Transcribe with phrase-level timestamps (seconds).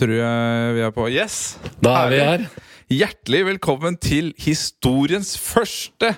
[0.00, 1.04] Tror jeg vi er på.
[1.12, 1.58] Yes!
[1.76, 2.44] Da er vi her.
[2.88, 6.14] Hjertelig velkommen til historiens første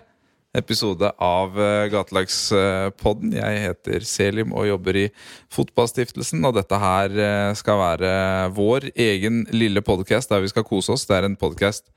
[0.54, 3.32] episode av eh, Gatelagspodden.
[3.34, 5.04] Jeg heter Selim og jobber i
[5.50, 6.46] Fotballstiftelsen.
[6.46, 8.12] Og dette her eh, skal være
[8.54, 11.08] vår egen lille podkast der vi skal kose oss.
[11.10, 11.90] Det er en podkast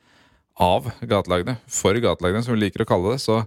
[0.58, 3.22] av gatelagene, for gatelagene, som vi liker å kalle det.
[3.22, 3.44] Så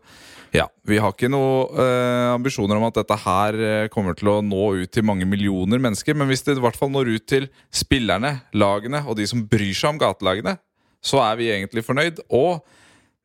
[0.55, 4.39] ja, vi har ikke noen uh, ambisjoner om at dette her uh, kommer til å
[4.45, 6.17] nå ut til mange millioner mennesker.
[6.17, 9.77] Men hvis det i hvert fall når ut til spillerne, lagene og de som bryr
[9.77, 10.57] seg om gatelagene,
[11.05, 12.23] så er vi egentlig fornøyd.
[12.35, 12.65] Og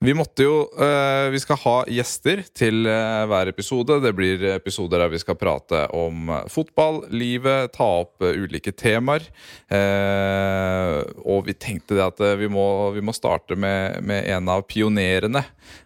[0.03, 3.99] vi måtte jo uh, Vi skal ha gjester til hver episode.
[4.03, 9.25] Det blir episoder der vi skal prate om fotball, livet, ta opp ulike temaer.
[11.23, 12.65] og vi tenkte det at vi må,
[12.95, 15.43] vi må starte med, med en av pionerene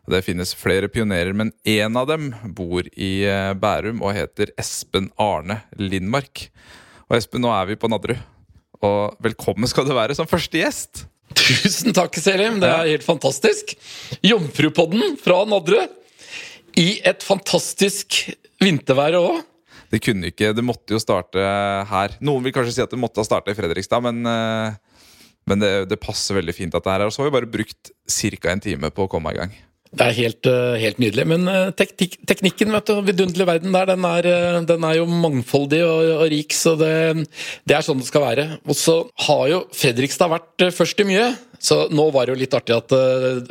[0.07, 3.11] det finnes flere pionerer, men én av dem bor i
[3.59, 6.47] Bærum og heter Espen Arne Lindmark.
[7.07, 8.23] Og Espen, nå er vi på Nadderud.
[8.85, 11.07] Og velkommen skal du være som første gjest.
[11.36, 12.61] Tusen takk, Selim.
[12.61, 13.75] Det er helt fantastisk.
[14.25, 15.94] Jomfrupodden fra Nadderud.
[16.78, 18.28] I et fantastisk
[18.61, 19.39] vintervær òg.
[19.92, 21.42] Det kunne ikke, det måtte jo starte
[21.89, 22.17] her.
[22.23, 24.75] Noen vil kanskje si at det måtte ha starta i Fredrikstad, men, eh,
[25.47, 27.08] men det, det, passer veldig fint at det er her.
[27.08, 28.52] Og så har vi bare brukt ca.
[28.52, 29.56] en time på å komme i gang.
[29.95, 31.25] Det er helt, eh, helt nydelig.
[31.31, 35.07] Men eh, teknik, teknikken, vet du, vidunderlige verden der, den er, eh, den er, jo
[35.07, 36.94] mangfoldig og, og rik, så det,
[37.63, 38.47] det, er sånn det skal være.
[38.67, 41.29] Og så har jo Fredrikstad vært først i mye,
[41.59, 42.94] så nå var det jo litt artig at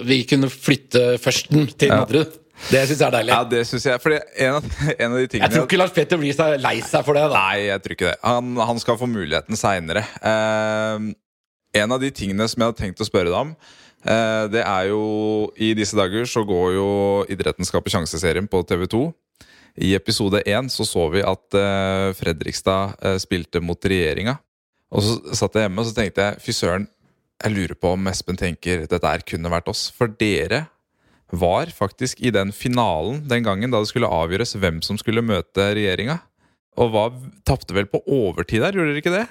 [0.07, 2.37] vi kunne flytte førsten til Nadderud.
[2.37, 2.43] Ja.
[2.71, 3.33] Det syns jeg er deilig.
[3.35, 5.93] Ja, det synes Jeg fordi en av, en av de tingene Jeg tror ikke Lars
[5.93, 7.27] Petter blir seg lei seg for det.
[7.29, 8.17] da Nei, jeg tror ikke det.
[8.25, 10.07] Han, han skal få muligheten seinere.
[10.25, 11.11] Uh,
[11.77, 13.53] en av de tingene som jeg hadde tenkt å spørre deg om
[14.07, 15.01] det er jo
[15.59, 16.89] I disse dager så går jo
[17.33, 19.09] Idretten skaper sjanseserien på TV2.
[19.77, 24.39] I episode én så, så vi at eh, Fredrikstad eh, spilte mot regjeringa.
[24.95, 26.87] Og så satt jeg hjemme og så tenkte jeg fy søren,
[27.43, 29.91] jeg lurer på om Espen tenker dette her kunne vært oss.
[29.93, 30.65] For dere
[31.29, 35.73] var faktisk i den finalen den gangen da det skulle avgjøres hvem som skulle møte
[35.77, 36.21] regjeringa.
[36.81, 36.97] Og
[37.49, 39.27] tapte vel på overtid der, gjorde dere ikke det?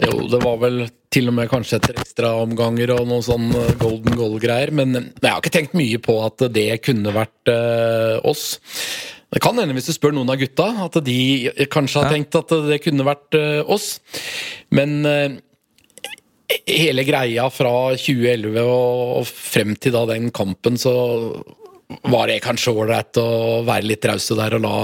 [0.00, 4.16] Jo, det var vel til og med kanskje etter ekstraomganger og noen sånn eh, golden
[4.18, 4.72] goal-greier.
[4.76, 8.58] Men jeg har ikke tenkt mye på at det kunne vært uh, oss.
[9.32, 11.18] Det kan hende hvis du spør noen av gutta, at de
[11.72, 13.96] kanskje har tenkt at det kunne vært uh, oss.
[14.76, 15.36] Men uh,
[16.68, 20.94] hele greia fra 2011 og frem til da den kampen, så
[22.10, 24.78] var det kanskje ålreit å være litt rause der og la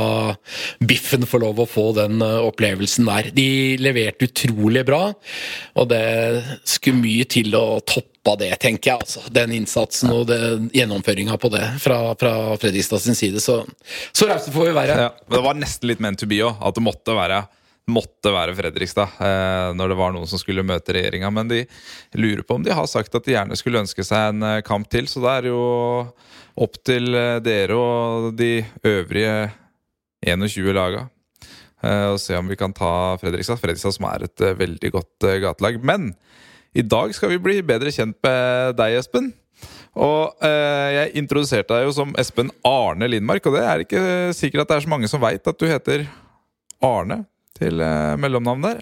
[0.87, 3.31] Biffen få lov å få den eh, opplevelsen der.
[3.35, 3.49] De
[3.83, 5.05] leverte utrolig bra,
[5.79, 6.03] og det
[6.69, 9.03] skulle mye til å toppe det, tenker jeg.
[9.03, 9.25] altså.
[9.35, 10.31] Den innsatsen og
[10.75, 13.43] gjennomføringa på det fra, fra Fredrikstad sin side.
[13.43, 13.65] Så,
[14.15, 15.01] så rause får vi være.
[15.09, 17.43] Ja, men det var nesten litt meant to be òg, at det måtte være
[17.91, 21.31] måtte være Fredrikstad eh, når det var noen som skulle møte regjeringa.
[21.35, 21.65] Men de
[22.19, 24.89] lurer på om de har sagt at de gjerne skulle ønske seg en eh, kamp
[24.93, 25.09] til.
[25.11, 25.63] Så det er jo
[26.61, 29.51] opp til eh, dere og de øvrige
[30.27, 31.07] 21 laga.
[31.83, 33.61] Eh, og se om vi kan ta Fredrikstad.
[33.61, 35.81] Fredrikstad som er et eh, veldig godt gatelag.
[35.83, 36.13] Men
[36.75, 39.33] i dag skal vi bli bedre kjent med deg, Espen.
[39.93, 44.05] Og eh, jeg introduserte deg jo som Espen Arne Lindmark, og det er ikke
[44.37, 46.07] sikkert at det er så mange som veit at du heter
[46.83, 47.23] Arne
[47.59, 48.81] til eh, mellomnavn der.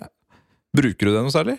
[0.77, 1.59] Bruker du det noe særlig?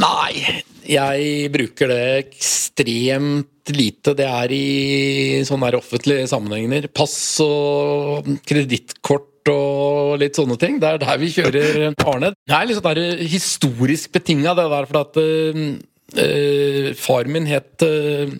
[0.00, 4.14] Nei, jeg bruker det ekstremt lite.
[4.16, 6.88] Det er i sånne offentlige sammenhenger.
[6.94, 10.78] Pass og kredittkort og litt sånne ting.
[10.80, 12.32] Det er der vi kjører Arne.
[12.46, 18.32] Det er litt sånn historisk betinga, det der, for at uh, far min het uh,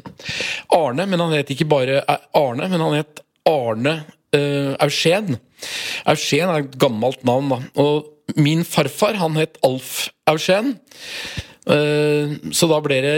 [0.78, 3.98] Arne, men han het ikke bare Arne, men han het Arne
[4.36, 5.36] uh, Eugen.
[6.08, 7.60] Eugen er et gammelt navn, da.
[7.82, 10.76] Og min farfar han het Alf Eugen.
[11.62, 13.12] Eh, så da ble det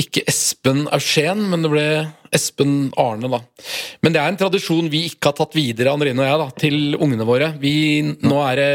[0.00, 1.88] ikke Espen Eugen, men det ble
[2.34, 3.42] Espen Arne, da.
[4.04, 6.96] Men det er en tradisjon vi ikke har tatt videre, Andrine og jeg, da, til
[6.96, 7.50] ungene våre.
[7.60, 7.74] Vi,
[8.24, 8.70] nå er det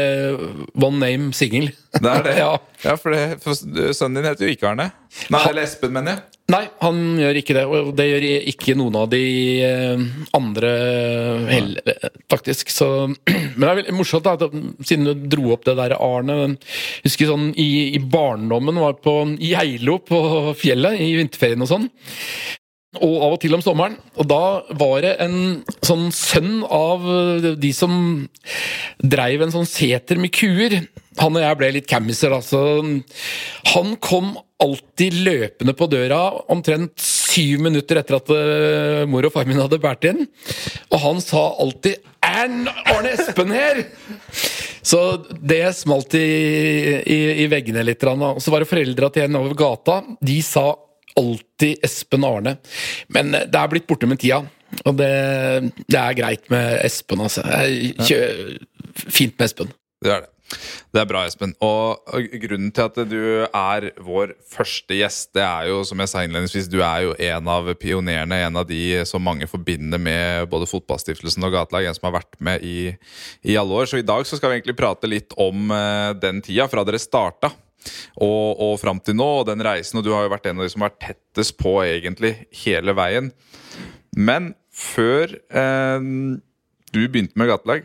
[0.78, 1.74] one name single.
[1.98, 2.36] Det er det?
[2.44, 2.52] ja.
[2.84, 4.90] ja, for, det, for sønnen din heter jo ikke Arne.
[5.34, 6.33] Nei, eller Espen, mener jeg.
[6.52, 7.62] Nei, han gjør ikke det.
[7.64, 9.22] Og det gjør ikke noen av de
[9.64, 10.02] eh,
[10.36, 10.72] andre
[11.48, 12.72] heller, faktisk.
[12.72, 12.88] Så,
[13.56, 14.50] men det er veldig morsomt, da,
[14.84, 16.36] siden du dro opp det der Arne.
[16.44, 20.20] Jeg husker sånn i, i barndommen var på Geilo på
[20.60, 21.88] fjellet i vinterferien og sånn
[23.02, 23.96] og av og til om sommeren.
[24.20, 24.44] Og da
[24.78, 25.38] var det en
[25.82, 27.02] sånn sønn av
[27.58, 27.94] de som
[29.02, 30.76] dreiv en sånn seter med kuer.
[31.18, 32.60] Han og jeg ble litt cammiser, altså.
[33.72, 36.20] Han kom alltid løpende på døra
[36.52, 40.24] omtrent syv minutter etter at uh, mor og far min hadde båret inn.
[40.92, 42.52] Og han sa alltid 'Er
[42.94, 43.84] Arne Espen her?'
[44.84, 45.00] Så
[45.40, 46.28] det smalt i,
[47.08, 48.02] i, i veggene litt.
[48.04, 50.02] Og så var det foreldra til en over gata.
[50.20, 50.74] De sa
[51.16, 52.58] alltid Espen Arne.
[53.08, 54.42] Men det er blitt borte med tida.
[54.84, 55.08] Og det,
[55.88, 57.46] det er greit med Espen, altså.
[59.08, 59.72] Fint med Espen.
[60.04, 60.33] Det er det.
[60.94, 61.54] Det er bra, Espen.
[61.64, 62.04] Og
[62.44, 66.68] grunnen til at du er vår første gjest, det er jo, som jeg sa innledningsvis,
[66.70, 68.38] du er jo en av pionerene.
[68.46, 71.88] En av de som mange forbinder med både Fotballstiftelsen og Gatelag.
[71.88, 72.92] En som har vært med i,
[73.42, 73.90] i alle år.
[73.90, 77.02] Så i dag så skal vi egentlig prate litt om uh, den tida, fra dere
[77.02, 77.50] starta.
[78.16, 79.98] Og, og fram til nå, og den reisen.
[80.00, 82.94] Og du har jo vært en av de som har vært tettest på egentlig hele
[82.96, 83.32] veien.
[84.14, 86.06] Men før eh,
[86.94, 87.84] du begynte med Gatelag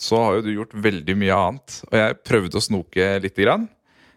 [0.00, 1.78] så har jo du gjort veldig mye annet.
[1.90, 3.68] Og jeg prøvde å snoke lite grann.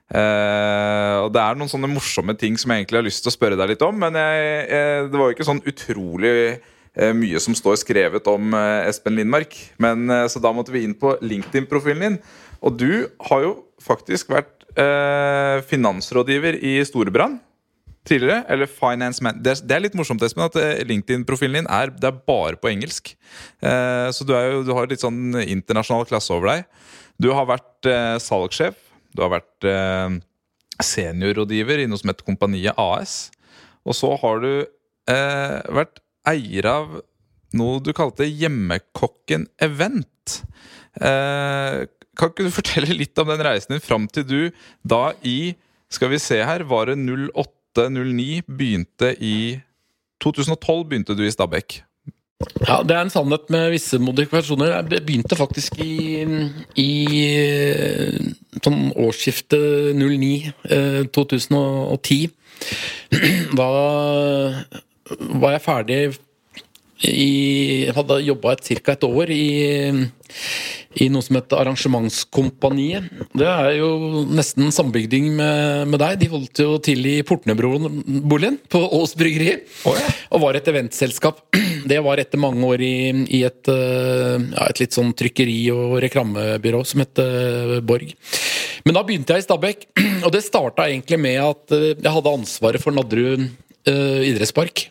[0.07, 3.35] Eh, og det er noen sånne morsomme ting som jeg egentlig har lyst til å
[3.35, 3.97] spørre deg litt om.
[4.01, 8.55] Men jeg, jeg, det var jo ikke sånn utrolig eh, mye som står skrevet om
[8.57, 9.57] eh, Espen Lindmark.
[9.83, 12.21] Men, eh, så da måtte vi inn på LinkedIn-profilen din.
[12.65, 12.91] Og du
[13.29, 17.43] har jo faktisk vært eh, finansrådgiver i Storebrand
[18.07, 18.43] tidligere.
[18.51, 19.41] Eller Finance Man.
[19.43, 23.13] Det er, litt morsomt Espen, at eh, LinkedIn-profilen din er, det er bare på engelsk.
[23.61, 26.87] Eh, så du, jo, du, har litt sånn internasjonal klasse over deg.
[27.21, 28.79] Du har vært eh, salgssjef.
[29.17, 29.65] Du har vært
[30.83, 33.31] seniorrådgiver i noe som heter Kompaniet AS.
[33.87, 34.51] Og så har du
[35.07, 36.99] vært eier av
[37.57, 40.35] noe du kalte Hjemmekokken Event.
[40.99, 44.41] Kan ikke du fortelle litt om den reisen din fram til du
[44.85, 45.55] da i
[45.89, 49.59] skal vi se her, var det 08 08.09 begynte i
[50.23, 51.83] 2012 begynte du i Stabekk.
[52.67, 54.67] Ja, det er en sannhet med visse modifikasjoner.
[54.75, 56.23] Jeg begynte faktisk i,
[56.77, 56.89] i
[58.61, 62.29] sånn årsskiftet 09-2010.
[63.57, 63.69] Da
[65.39, 65.99] var jeg ferdig
[67.05, 68.93] i Hadde jobba ca.
[68.93, 69.45] et år i
[70.97, 73.05] i noe som heter Arrangementskompaniet.
[73.37, 76.17] Det er jo nesten sambygding med, med, deg.
[76.23, 79.59] De holdt jo til i Portnebroen-boligen på Ås bryggeri.
[79.87, 80.09] Oh, ja.
[80.33, 81.43] Og var et eventselskap.
[81.87, 82.95] Det var etter mange år i,
[83.39, 87.21] i et, eh, ja, et, litt sånn trykkeri- og reklamebyrå som het
[87.87, 88.15] Borg.
[88.87, 89.87] Men da begynte jeg i Stabekk,
[90.25, 94.87] og det starta egentlig med at eh, jeg hadde ansvaret for Nadderud uh, idrettspark.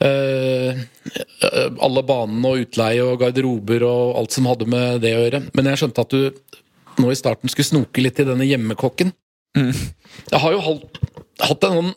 [0.00, 0.78] Uh,
[1.84, 5.42] alle banene og utleie og garderober og alt som hadde med det å gjøre.
[5.56, 9.12] Men jeg skjønte at du nå i starten skulle snoke litt i denne hjemmekokken.
[9.58, 9.74] Mm.
[10.30, 11.00] Jeg har jo holdt,
[11.42, 11.92] hatt en sånn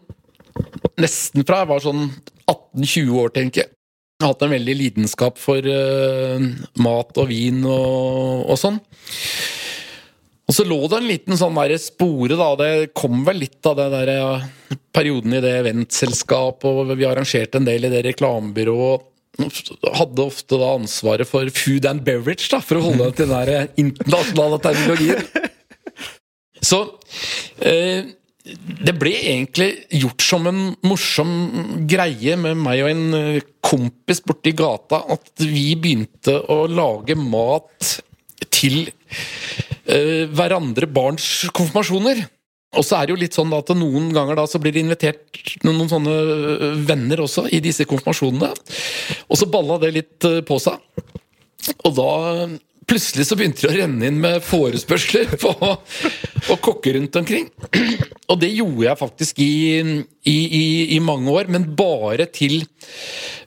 [1.01, 2.03] Nesten fra jeg var sånn
[2.45, 3.69] 18-20 år, tenker jeg.
[3.73, 6.43] Jeg har hatt en veldig lidenskap for uh,
[6.85, 8.77] mat og vin og, og sånn.
[10.43, 12.49] Og så lå det en liten sånn der spore, da.
[12.59, 14.33] Det kom vel litt av ja,
[14.95, 19.07] perioden i det eventselskapet, og vi arrangerte en del i det reklamebyrået.
[19.95, 24.59] Hadde ofte da ansvaret for food and beverage, da, for å holde til den internasjonale
[24.61, 25.49] terminologien.
[26.63, 26.83] Så
[27.63, 28.05] eh,
[28.43, 29.69] det ble egentlig
[30.03, 31.31] gjort som en morsom
[31.89, 37.95] greie med meg og en eh, kompis borti gata, at vi begynte å lage mat
[38.51, 38.83] til
[39.89, 42.25] uh, hverandre barns konfirmasjoner.
[42.73, 45.41] Og så er det jo litt sånn at noen ganger da så blir det invitert
[45.65, 48.49] noen, sånne eh, venner også i disse konfirmasjonene.
[49.29, 50.81] Og så balla det litt eh, på seg.
[51.85, 52.09] Og da
[52.89, 55.53] plutselig så begynte det å renne inn med forespørsler på,
[56.53, 57.47] å kokke rundt omkring.
[58.31, 59.53] Og det gjorde jeg faktisk i,
[60.25, 62.63] i, i, i, mange år, men bare til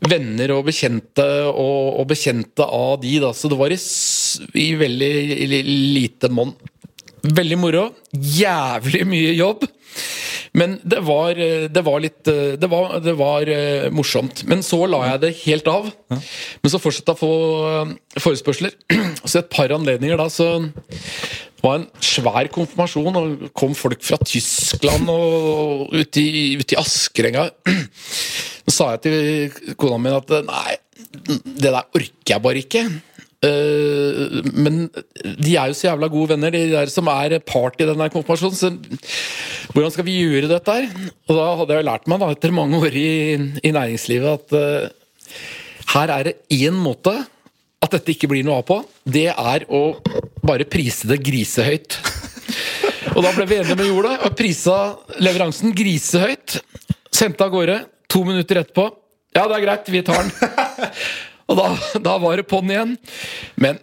[0.06, 3.32] venner og bekjente og, og bekjente av de, da.
[3.34, 3.78] Så det var i,
[4.54, 5.62] veldig
[5.96, 6.54] lite monn.
[7.26, 7.88] Veldig moro.
[8.12, 9.66] Jævlig mye jobb.
[10.56, 14.40] Men det var, det var litt det var, det var, uh, morsomt.
[14.48, 15.90] Men så la jeg det helt av.
[16.08, 17.32] Men så fortsatte jeg å få
[17.66, 18.76] uh, forespørsler.
[19.26, 20.48] Så et par anledninger da så
[21.64, 27.30] var en svær konfirmasjon, og kom folk fra Tyskland og ut i, ut i Asker.
[28.66, 30.78] Så sa jeg til kona mi at nei,
[31.26, 32.86] det der orker jeg bare ikke.
[33.44, 34.86] Uh, men
[35.22, 38.56] de er jo så jævla gode venner, de der som er part i denne konfirmasjonen.
[38.56, 40.88] Så hvordan skal vi gjøre dette her?
[41.28, 43.10] Og da hadde jeg lært meg da, etter mange år i,
[43.60, 45.32] i næringslivet at uh,
[45.94, 47.14] her er det én måte
[47.84, 48.80] at dette ikke blir noe av på.
[49.04, 49.82] Det er å
[50.46, 51.98] bare prise det grisehøyt.
[53.16, 54.76] Og da ble vi enige med jorda og prisa
[55.22, 56.58] leveransen grisehøyt.
[57.14, 57.78] Sendte av gårde.
[58.12, 58.88] To minutter etterpå.
[59.36, 60.32] Ja, det er greit, vi tar den.
[61.46, 61.66] Og da,
[62.02, 62.94] da var det på'n igjen.
[63.62, 63.78] Men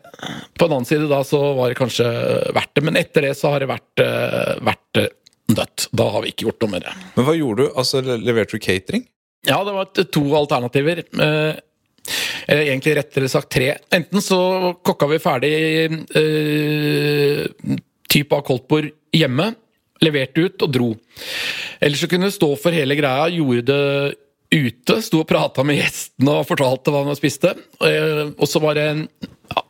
[0.57, 2.07] på den annen side da så var det kanskje
[2.55, 2.85] verdt det.
[2.85, 5.03] Men etter det så har det vært, uh, vært
[5.53, 5.87] dødt.
[5.95, 6.95] Da har vi ikke gjort noe med det.
[7.15, 7.75] Men hva gjorde du?
[7.79, 9.05] Altså, Leverte du catering?
[9.47, 11.03] Ja, det var to alternativer.
[11.15, 11.55] Uh,
[12.47, 13.69] Eller egentlig rettere sagt tre.
[13.95, 15.53] Enten så kokka vi ferdig
[16.19, 17.45] eh,
[18.11, 19.45] type av koldtbord hjemme,
[20.03, 20.89] leverte ut og dro.
[21.79, 23.79] Eller så kunne du stå for hele greia, gjorde det
[24.53, 27.55] ute, sto og prata med gjestene og fortalte hva de spiste.
[27.83, 28.87] Eh, og så var det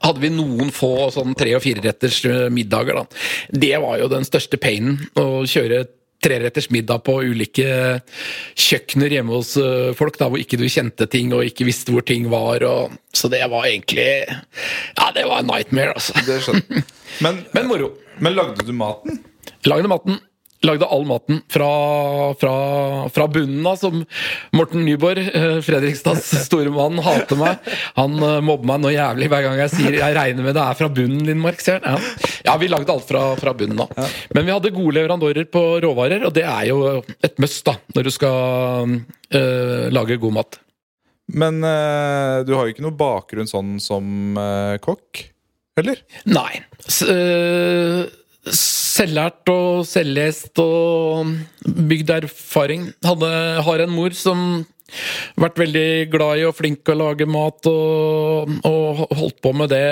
[0.04, 2.22] hadde vi noen få sånn tre- og fireretters
[2.54, 3.02] middager.
[3.02, 3.06] da.
[3.52, 5.86] Det var jo den største painen, å kjøre
[6.24, 8.00] treretters middag på ulike
[8.56, 12.06] kjøkkener hjemme hos eh, folk, da, hvor ikke du kjente ting og ikke visste hvor
[12.08, 12.64] ting var.
[12.64, 16.56] Og, så det var egentlig Ja, det var en nightmare, altså.
[17.24, 17.92] Men, Men moro.
[18.24, 19.20] men lagde du maten?
[19.70, 20.16] Lagde maten.
[20.64, 21.68] Lagde all maten fra,
[22.40, 22.54] fra,
[23.12, 24.04] fra bunnen av, som
[24.56, 27.74] Morten Nyborg, eh, Fredrikstads store mann, hater meg.
[27.98, 30.80] Han eh, mobber meg noe jævlig hver gang jeg sier jeg regner med det er
[30.80, 31.60] fra bunnen, Lindmark.
[31.64, 32.00] sier han.
[32.48, 32.56] Ja.
[32.62, 33.92] vi lagde alt fra, fra bunnen av.
[34.36, 38.08] Men vi hadde gode leverandører på råvarer, og det er jo et must da, når
[38.08, 38.98] du skal
[39.36, 40.60] eh, lage god mat.
[41.34, 45.26] Men eh, du har jo ikke noe bakgrunn sånn som eh, kokk?
[45.80, 46.04] Eller?
[46.30, 46.62] Nei.
[46.86, 48.04] S øh,
[48.44, 51.30] Selvlært og selvlest og
[51.64, 52.90] bygd erfaring.
[53.06, 53.32] Hadde,
[53.64, 54.66] har en mor som
[55.40, 59.72] vært veldig glad i og flink til å lage mat, og, og holdt på med
[59.74, 59.84] det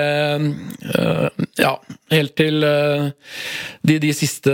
[0.94, 1.72] uh, ja,
[2.12, 3.08] helt til uh,
[3.86, 4.52] de, de siste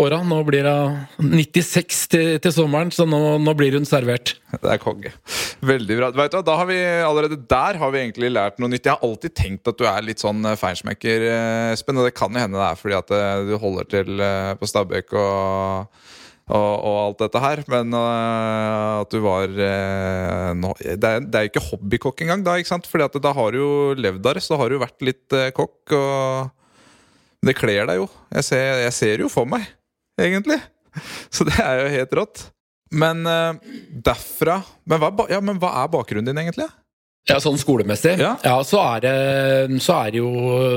[0.00, 0.20] åra.
[0.26, 4.36] Nå blir hun 96 til, til sommeren, så nå, nå blir hun servert.
[4.52, 5.14] Det er konge.
[5.64, 6.12] Veldig bra.
[6.22, 8.86] Vet du, da har vi, Allerede der har vi egentlig lært noe nytt.
[8.86, 11.26] Jeg har alltid tenkt at du er litt sånn eh, feinschmecker,
[11.74, 11.98] Espen.
[12.00, 13.12] Og det kan jo hende det er fordi at
[13.48, 14.24] du holder til
[14.60, 16.00] på Stabekk og,
[16.50, 17.62] og, og alt dette her.
[17.70, 22.44] Men uh, at du var uh, no, det, er, det er jo ikke hobbykokk engang,
[22.46, 22.58] da.
[22.58, 22.88] ikke sant?
[22.90, 25.96] Fordi at da har du jo levd der, så har du vært litt uh, kokk.
[25.96, 28.08] og Det kler deg jo.
[28.34, 29.68] Jeg ser, jeg ser jo for meg,
[30.20, 30.60] egentlig.
[31.34, 32.48] Så det er jo helt rått.
[32.90, 33.58] Men eh,
[34.02, 36.66] derfra men hva, ja, men hva er bakgrunnen din, egentlig?
[37.28, 38.14] Ja, sånn skolemessig.
[38.18, 38.32] Ja.
[38.66, 40.30] så, er det, så er det jo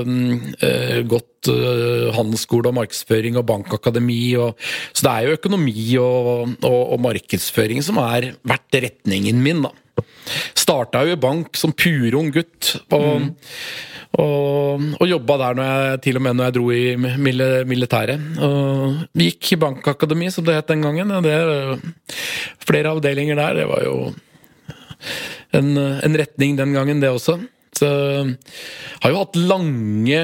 [0.06, 4.20] mm, eh, godt øh, handelsskole og markedsføring og bankakademi.
[4.38, 4.60] Og,
[4.92, 9.72] så det er jo økonomi og, og, og markedsføring som har vært retningen min, da.
[10.56, 12.74] Starta jo i bank som purung gutt.
[12.94, 13.26] Og,
[14.20, 16.84] og, og jobba der jeg, til og med når jeg dro i
[17.24, 18.28] mil- militæret.
[18.44, 21.16] Og gikk i bankakademi, som det het den gangen.
[21.24, 21.34] Det,
[22.68, 23.58] flere avdelinger der.
[23.62, 23.96] Det var jo
[25.58, 27.38] en, en retning den gangen, det også.
[27.74, 30.20] Så har jo hatt lange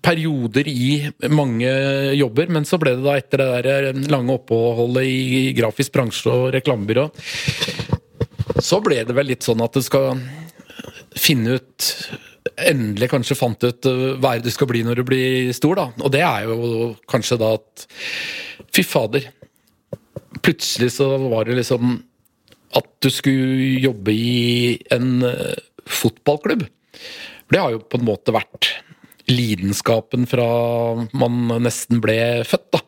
[0.00, 1.68] perioder i mange
[2.16, 6.50] jobber, men så ble det da etter det der lange oppholdet i grafisk bransje og
[6.56, 7.08] reklamebyrå,
[8.62, 10.20] så ble det vel litt sånn at du skal
[11.18, 11.90] finne ut
[12.58, 15.84] Endelig kanskje fant ut uh, hva du skal bli når du blir stor, da.
[16.02, 17.84] Og det er jo kanskje da at
[18.74, 19.28] Fy fader.
[20.42, 21.94] Plutselig så var det liksom
[22.78, 26.64] at du skulle jobbe i en eh, fotballklubb.
[27.46, 28.70] For det har jo på en måte vært
[29.30, 30.46] lidenskapen fra
[31.14, 32.16] man nesten ble
[32.48, 32.82] født, da.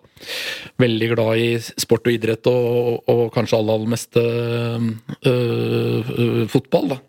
[0.81, 4.87] Veldig glad i sport og idrett, og, og kanskje aller, aller meste øh,
[5.29, 7.01] øh, fotball, da.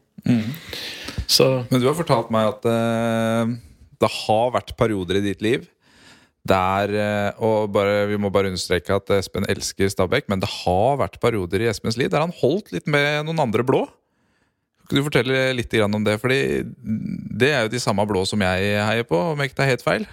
[1.27, 3.55] Så Men du har fortalt meg at øh,
[4.01, 5.65] det har vært perioder i ditt liv
[6.45, 10.99] der eh, Og bare, vi må bare understreke at Espen elsker Stabæk, men det har
[11.01, 13.85] vært perioder i Espens liv der han holdt litt med noen andre blå.
[14.85, 16.19] Kan du fortelle litt om det?
[16.21, 16.39] Fordi
[17.41, 19.85] det er jo de samme blå som jeg heier på, om jeg ikke tar helt
[19.85, 20.05] feil.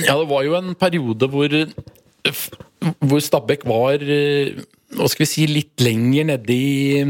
[0.00, 1.48] Ja, det var jo en periode hvor
[3.00, 4.58] hvor Stabæk var eh,
[4.92, 7.00] hva skal vi si, litt lenger nede i,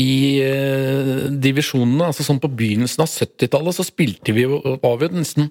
[0.00, 0.10] i
[0.44, 2.10] uh, divisjonene.
[2.10, 5.48] altså sånn På begynnelsen av 70-tallet så spilte vi var vi jo nesten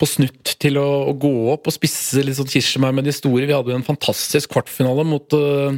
[0.00, 3.46] på snutt til å, å gå opp og spisse litt sånn kirsebær med de store.
[3.48, 5.72] Vi hadde jo en fantastisk kvartfinale mot uh,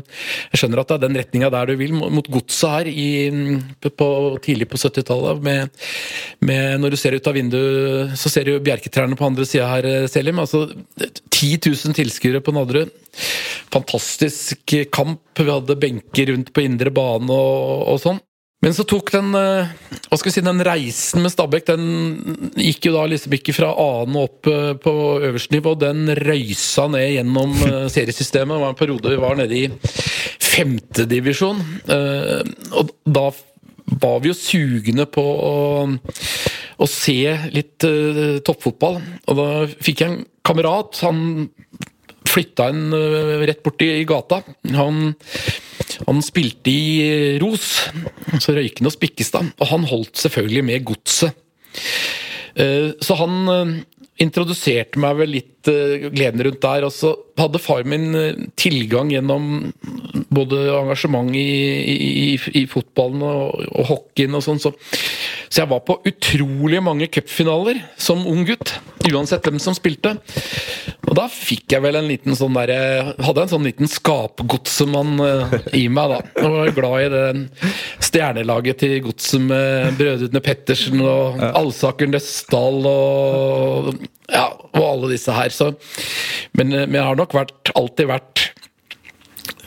[0.52, 3.08] Jeg skjønner at det er den retninga der du vil, mot godset her i,
[3.86, 4.10] på,
[4.44, 5.42] tidlig på 70-tallet.
[5.46, 5.86] Med,
[6.42, 9.86] med, når du ser ut av vinduet, så ser du bjerketrærne på andre sida her,
[9.86, 10.42] eh, Selim.
[10.42, 10.66] altså
[11.30, 12.90] 10 000 tilskuere på Nadderud.
[13.72, 15.22] Fantastisk kamp.
[15.36, 18.22] Vi hadde benker rundt på indre bane og, og sånn.
[18.64, 19.68] Men så tok den eh,
[20.08, 21.84] hva skal vi si, den reisen med Stabæk Den
[22.56, 24.94] gikk jo da liksom ikke fra annen opp eh, på
[25.28, 25.74] øverste nivå.
[25.78, 28.56] Den røysa ned gjennom eh, seriesystemet.
[28.56, 29.66] Det var en periode vi var nede i
[30.46, 31.60] femtedivisjon.
[32.80, 33.26] Og da
[34.00, 35.52] var vi jo sugne på å,
[36.80, 37.18] å se
[37.52, 37.84] litt
[38.46, 38.96] toppfotball.
[39.28, 40.96] Og da fikk jeg en kamerat.
[41.04, 41.50] Han
[42.36, 44.42] flytta inn uh, rett borti gata.
[44.76, 45.10] Han,
[46.06, 47.72] han spilte i Ros,
[48.38, 49.54] så Røyken og Spikkestad.
[49.56, 51.44] Og han holdt selvfølgelig med godset.
[52.56, 53.82] Uh, så han
[54.22, 56.86] introduserte meg vel litt litt gleden rundt der.
[56.86, 58.10] Og så hadde far min
[58.58, 59.72] tilgang gjennom
[60.32, 61.46] både engasjement i,
[61.92, 64.60] i, i fotballen og, og hockeyen og sånn.
[64.62, 64.72] Så,
[65.48, 68.76] så, jeg var på utrolig mange cupfinaler som ung gutt.
[69.06, 70.16] Uansett hvem som spilte.
[71.06, 75.20] Og da fikk jeg vel en liten sånn der Hadde en sånn liten skapgodsemann
[75.76, 76.18] i meg, da.
[76.42, 77.60] Og var glad i det
[78.02, 83.92] stjernelaget til godset med brødrene Pettersen og Alsaker Nøstdal og
[84.32, 85.52] ja, og alle disse her.
[85.54, 85.72] Så,
[86.58, 88.46] men, men jeg har nok vært, alltid vært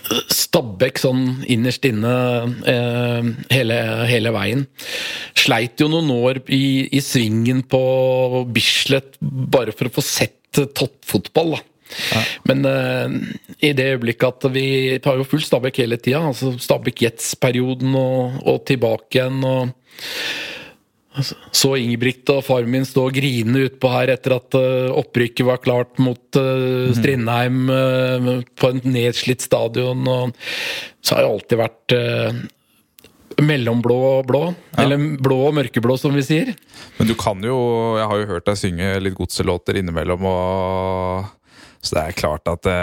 [0.09, 2.11] Stabæk sånn innerst inne
[2.67, 4.63] eh, hele, hele, veien.
[5.37, 7.81] Sleit jo noen år i, i svingen på
[8.49, 11.65] Bislett bare for å få sett toppfotball, da.
[12.13, 12.21] Ja.
[12.49, 13.13] Men eh,
[13.65, 14.65] i det øyeblikket at vi
[15.03, 19.73] tar jo full Stabæk hele tida, altså Stabæk Jets-perioden og, og, tilbake igjen og
[21.17, 25.61] så Ingebrigt og far min stå og grine utpå her etter at uh, opprykket var
[25.63, 30.05] klart mot uh, Strindheim uh, på en nedslitt stadion.
[30.05, 30.37] Og
[31.01, 31.97] så har jeg alltid vært
[33.39, 34.43] mellomblå og blå.
[34.75, 34.83] Ja.
[34.83, 36.53] Eller blå og mørkeblå, som vi sier.
[36.99, 37.57] Men du kan jo
[37.97, 41.29] Jeg har jo hørt deg synge litt godselåter innimellom, og
[41.79, 42.79] så det er klart at det,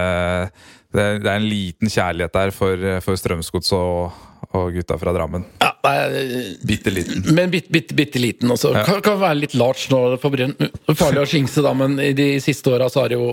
[0.97, 4.16] det er en liten kjærlighet der for, for Strømsgods og,
[4.52, 5.44] og, gutta fra Drammen.
[5.62, 5.72] Ja,
[6.66, 7.24] bitte liten.
[7.34, 8.50] Men bitte, bitte, bitte liten.
[8.50, 8.72] Også.
[8.74, 8.84] Ja.
[8.86, 10.02] Kan, kan være litt large nå.
[10.94, 13.32] Farlig å skingse, da, men i de siste åra så har det jo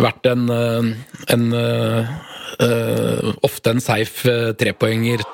[0.00, 0.92] vært en, eh,
[1.34, 2.12] en, en
[2.56, 5.24] uh, Ofte en safe uh, trepoenger.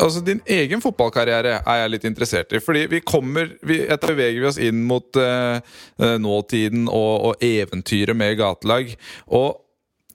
[0.00, 2.60] Altså Din egen fotballkarriere er jeg litt interessert i.
[2.64, 5.60] fordi vi kommer, vi, Etter beveger vi oss inn mot uh,
[5.98, 8.94] nåtiden og, og, eventyret med gatelag.
[9.28, 9.58] Og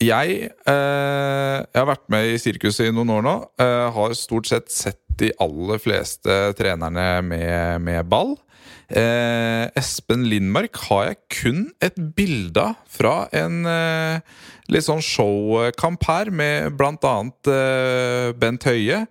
[0.04, 3.36] jeg, eh, jeg har vært med i sirkuset i noen år nå.
[3.64, 8.36] Eh, har stort sett sett de aller fleste trenerne med, med ball.
[8.90, 14.36] Eh, Espen Lindmark har jeg kun et bilde av fra en eh,
[14.72, 17.14] litt sånn showkamp her, med bl.a.
[17.52, 19.02] Eh, Bent Høie.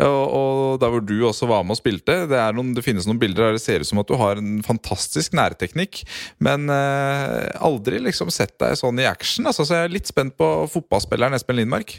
[0.00, 2.22] Og, og, der hvor du også var med og spilte.
[2.30, 4.60] Det, noen, det, finnes noen bilder der det ser ut som at du har en
[4.66, 6.02] fantastisk nærteknikk,
[6.42, 9.48] men eh, aldri liksom sett deg sånn i action.
[9.50, 11.98] Altså, så jeg er litt spent på fotballspilleren Espen Lindmark.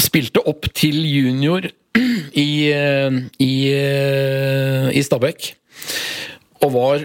[0.00, 5.54] Spilte opp til junior i, eh, i, eh, i Stabæk
[6.64, 7.04] og var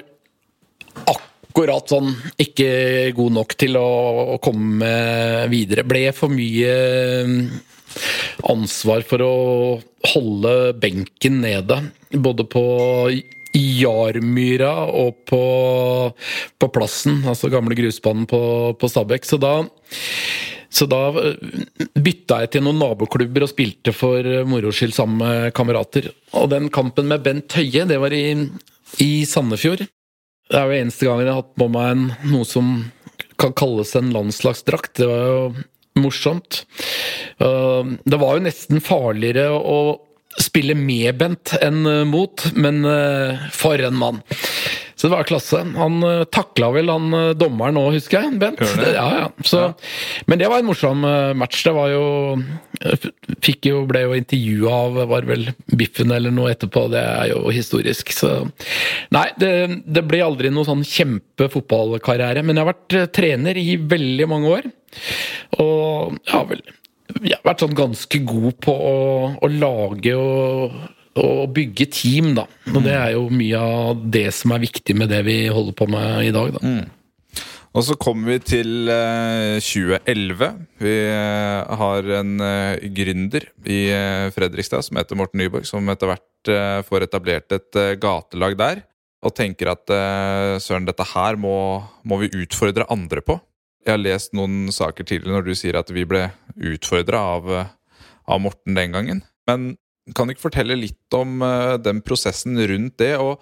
[1.10, 2.70] akkurat sånn ikke
[3.18, 4.92] god nok til å, komme
[5.52, 5.88] videre.
[5.88, 6.76] Ble for mye
[7.28, 7.42] mm,
[8.54, 9.36] ansvar for å
[10.14, 11.82] holde benken nede.
[12.16, 12.64] Både på
[13.58, 15.44] Jarmyra og på,
[16.62, 18.42] på plassen, altså gamle grusbanen på,
[18.80, 19.28] på Stabekk.
[19.28, 19.56] Så da
[20.70, 25.54] så da mm, bytta jeg til noen naboklubber og spilte for moro skyld sammen med
[25.58, 26.12] kamerater.
[26.38, 28.24] Og den kampen med Bent Høie, det var i
[28.98, 29.84] i Sandefjord.
[30.50, 32.72] Det er jo eneste gangen jeg har hatt på meg en, noe som
[33.40, 34.96] kan kalles en landslagsdrakt.
[34.98, 35.44] Det var jo
[36.00, 36.64] morsomt.
[37.38, 39.80] Det var jo nesten farligere å
[40.40, 44.22] spille med Bent enn mot, men eh, for en mann.
[45.00, 45.62] Så det var klasse.
[45.80, 48.34] Han uh, takla vel han uh, dommeren òg, husker jeg.
[48.42, 48.60] Bent.
[48.60, 48.90] Det?
[48.98, 49.28] Ja, ja.
[49.48, 50.24] Så, ja.
[50.28, 51.62] Men det var en morsom uh, match.
[51.64, 52.04] Det var jo
[53.44, 56.86] Fikk jo, ble jo intervjua av var vel Biffen eller noe etterpå.
[56.92, 58.12] Det er jo historisk.
[58.16, 58.34] Så
[59.16, 59.54] Nei, det,
[59.88, 62.44] det ble aldri noe sånn kjempe fotballkarriere.
[62.44, 64.70] Men jeg har vært trener i veldig mange år.
[65.64, 66.64] Og ja vel
[67.24, 68.98] jeg har vært sånn ganske god på å,
[69.42, 70.76] å lage og
[71.22, 72.46] å bygge team, da.
[72.74, 75.90] Og det er jo mye av det som er viktig med det vi holder på
[75.92, 76.64] med i dag, da.
[76.64, 76.88] Mm.
[77.78, 80.48] Og så kommer vi til eh, 2011.
[80.82, 86.10] Vi eh, har en eh, gründer i eh, Fredrikstad som heter Morten Nyborg, som etter
[86.10, 88.82] hvert eh, får etablert et eh, gatelag der.
[89.22, 89.92] Og tenker at
[90.64, 93.36] søren, dette her må, må, vi utfordre andre på.
[93.84, 96.22] Jeg har lest noen saker tidligere når du sier at vi ble
[96.56, 97.50] utfordra av,
[98.24, 99.20] av Morten den gangen.
[99.50, 99.74] Men
[100.16, 103.42] kan du ikke fortelle litt om uh, den prosessen rundt det, og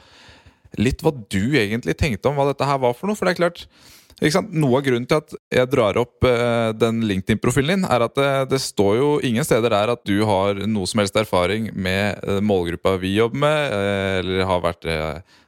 [0.81, 3.17] litt hva du egentlig tenkte om hva dette her var for noe?
[3.17, 3.69] For det er klart,
[4.17, 8.29] Noe av grunnen til at jeg drar opp uh, den LinkedIn-profilen din, er at det,
[8.49, 12.95] det, står jo ingen steder der at du har noe som helst erfaring med målgruppa
[12.97, 13.75] vi jobber med,
[14.23, 14.89] eller har vært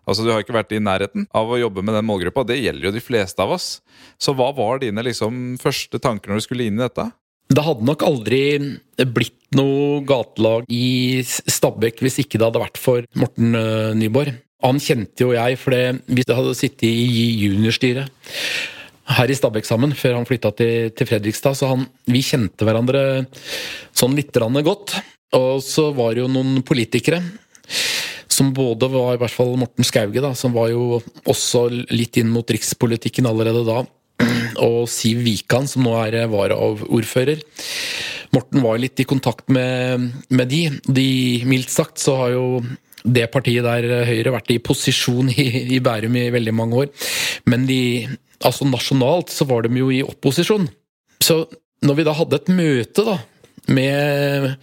[0.10, 2.46] Altså, Du har ikke vært i nærheten av å jobbe med den målgruppa.
[2.48, 3.68] Det gjelder jo de fleste av oss.
[4.18, 7.06] Så hva var dine liksom, første tanker når du skulle inn i dette?
[7.50, 8.42] Det hadde nok aldri
[9.10, 13.56] blitt noe gatelag i Stabekk hvis ikke det hadde vært for Morten
[13.98, 14.36] Nyborg.
[14.62, 18.12] Han kjente jo jeg, for hvis jeg hadde sittet i juniorstyret
[19.18, 23.02] her i Stabekk sammen før han flytta til, til Fredrikstad, så han, vi kjente hverandre
[23.98, 25.00] sånn litt godt.
[25.38, 27.24] Og så var det jo noen politikere
[28.30, 32.30] som både var i hvert fall Morten Skauge, da, som var jo også litt inn
[32.32, 33.82] mot rikspolitikken allerede da,
[34.64, 37.42] og Siv Wikan, som nå er varaordfører.
[38.36, 40.62] Morten var litt i kontakt med, med de.
[40.86, 41.10] de.
[41.50, 42.46] Mildt sagt så har jo
[43.04, 46.92] det partiet der Høyre vært i posisjon i, i Bærum i veldig mange år.
[47.50, 48.06] Men de,
[48.46, 50.68] altså nasjonalt så var de jo i opposisjon.
[51.24, 51.42] Så
[51.86, 53.18] når vi da hadde et møte da,
[53.70, 54.56] med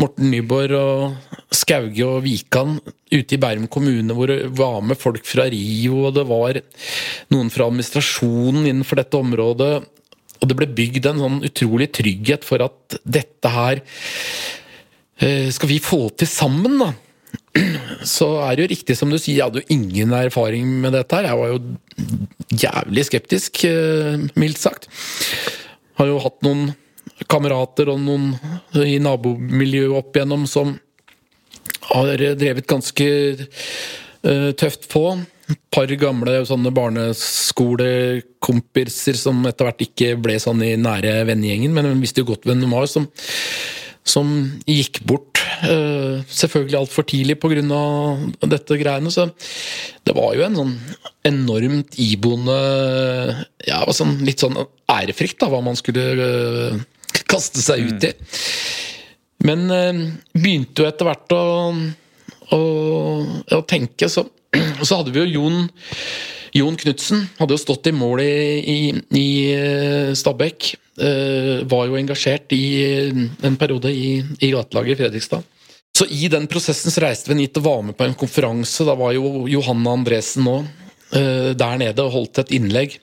[0.00, 2.78] Morten Nyborg og Skauge og Vikan
[3.12, 6.60] ute i Bærum kommune, hvor det var med folk fra Rio, og det var
[7.32, 9.72] noen fra administrasjonen innenfor dette området.
[10.38, 13.82] Og det ble bygd en sånn utrolig trygghet for at dette her
[15.18, 16.92] eh, skal vi få til sammen, da.
[18.06, 21.16] Så er det jo riktig som du sier, jeg hadde jo ingen erfaring med dette
[21.18, 21.30] her.
[21.32, 24.86] Jeg var jo jævlig skeptisk, eh, mildt sagt.
[25.98, 26.70] Har jo hatt noen
[27.26, 28.34] kamerater og noen
[28.84, 30.78] i nabomiljøet opp igjennom som
[31.88, 33.06] har drevet ganske
[34.26, 35.18] uh, tøft på.
[35.48, 42.02] Et par gamle sånne barneskolekompiser som etter hvert ikke ble sånn i nære vennegjengen, men
[42.02, 43.04] visste jo godt hvem de var, som,
[44.04, 44.26] som
[44.68, 45.34] gikk bort.
[45.58, 47.60] Uh, selvfølgelig altfor tidlig pga.
[48.44, 49.10] dette greiene.
[49.10, 49.26] Så
[50.06, 50.74] det var jo en sånn
[51.26, 52.58] enormt iboende
[53.66, 54.58] ja, sånn, Litt sånn
[54.92, 56.76] ærefrykt, da, hva man skulle uh,
[57.26, 58.12] kaste seg ut i.
[59.46, 60.00] Men uh,
[60.34, 61.44] begynte jo etter hvert å,
[62.54, 62.60] å,
[63.54, 64.26] å tenke, så,
[64.82, 65.68] så, hadde vi jo Jon,
[66.58, 67.28] Jon Knutsen.
[67.38, 68.78] Hadde jo stått i mål i, i,
[69.18, 70.72] i uh, Stabekk.
[70.98, 72.64] Uh, var jo engasjert i
[73.46, 75.46] en periode i, i gatelaget i Fredrikstad.
[75.94, 78.86] Så i den prosessen så reiste vi hit og var med på en konferanse.
[78.86, 80.60] Da var jo Johanna Andresen nå
[81.08, 82.98] der nede og holdt et innlegg.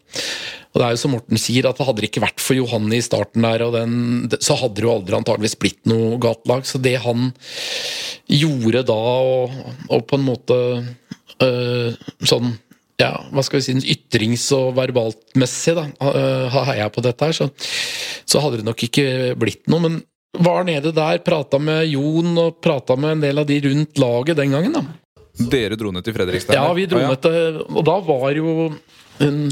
[0.76, 3.04] Og det er jo som Morten sier, at det hadde ikke vært for Johanne i
[3.04, 3.94] starten der, den,
[4.44, 6.68] så hadde det jo aldri antageligvis blitt noe gatelag.
[6.68, 7.30] Så det han
[8.28, 9.56] gjorde da, og,
[9.88, 10.58] og på en måte
[11.46, 11.96] øh,
[12.28, 12.58] sånn
[13.00, 17.50] ja, hva skal vi si, ytrings- og verbaltmessig da, øh, heia på dette her, så,
[18.28, 19.08] så hadde det nok ikke
[19.40, 19.84] blitt noe.
[19.84, 19.98] Men
[20.44, 24.40] var nede der, prata med Jon og prata med en del av de rundt laget
[24.40, 24.76] den gangen.
[24.76, 24.84] da.
[25.36, 26.56] Dere dro ned til Fredrikstad?
[26.56, 28.70] Ja, vi dro ned til Og da var jo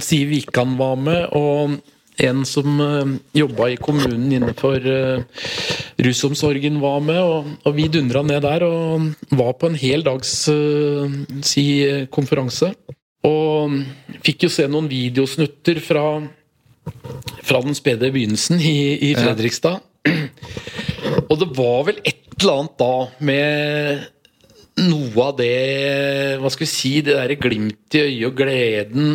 [0.03, 1.77] Siv Wikan var med, og
[2.21, 5.23] en som uh, eh, jobba i kommunen innenfor uh,
[6.03, 7.19] rusomsorgen, var med.
[7.21, 11.07] Og, og vi dundra ned der og var på en hel dags uh,
[11.45, 11.65] si,
[12.13, 12.73] konferanse.
[13.23, 13.79] Og
[14.25, 16.05] fikk jo se noen videosnutter fra,
[17.41, 19.79] fra den spede begynnelsen i, i Fredrikstad.
[21.29, 24.09] Og det var vel et eller annet da med
[24.83, 29.11] noe av det Hva skal vi si Det derre glimt i øyet og gleden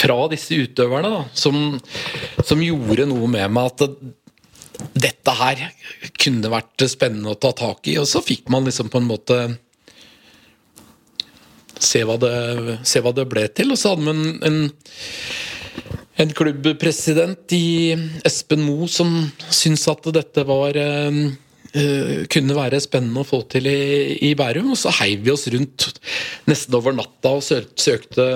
[0.00, 1.76] fra disse utøverne da, som,
[2.44, 4.14] som, gjorde noe med meg at det,
[5.08, 5.66] dette her
[6.20, 7.98] kunne vært spennende å ta tak i.
[8.00, 9.40] Og så fikk man liksom på en måte
[11.80, 13.72] se hva det, se hva det ble til.
[13.72, 14.72] Og så hadde man en, en,
[16.24, 17.92] en klubbpresident i
[18.28, 19.14] Espen Moe som
[19.48, 21.22] syntes at dette var eh,
[21.70, 24.72] Uh, kunne være spennende å få til i, i, Bærum.
[24.74, 25.86] Og så heiv vi oss rundt
[26.50, 28.26] nesten over natta og søkte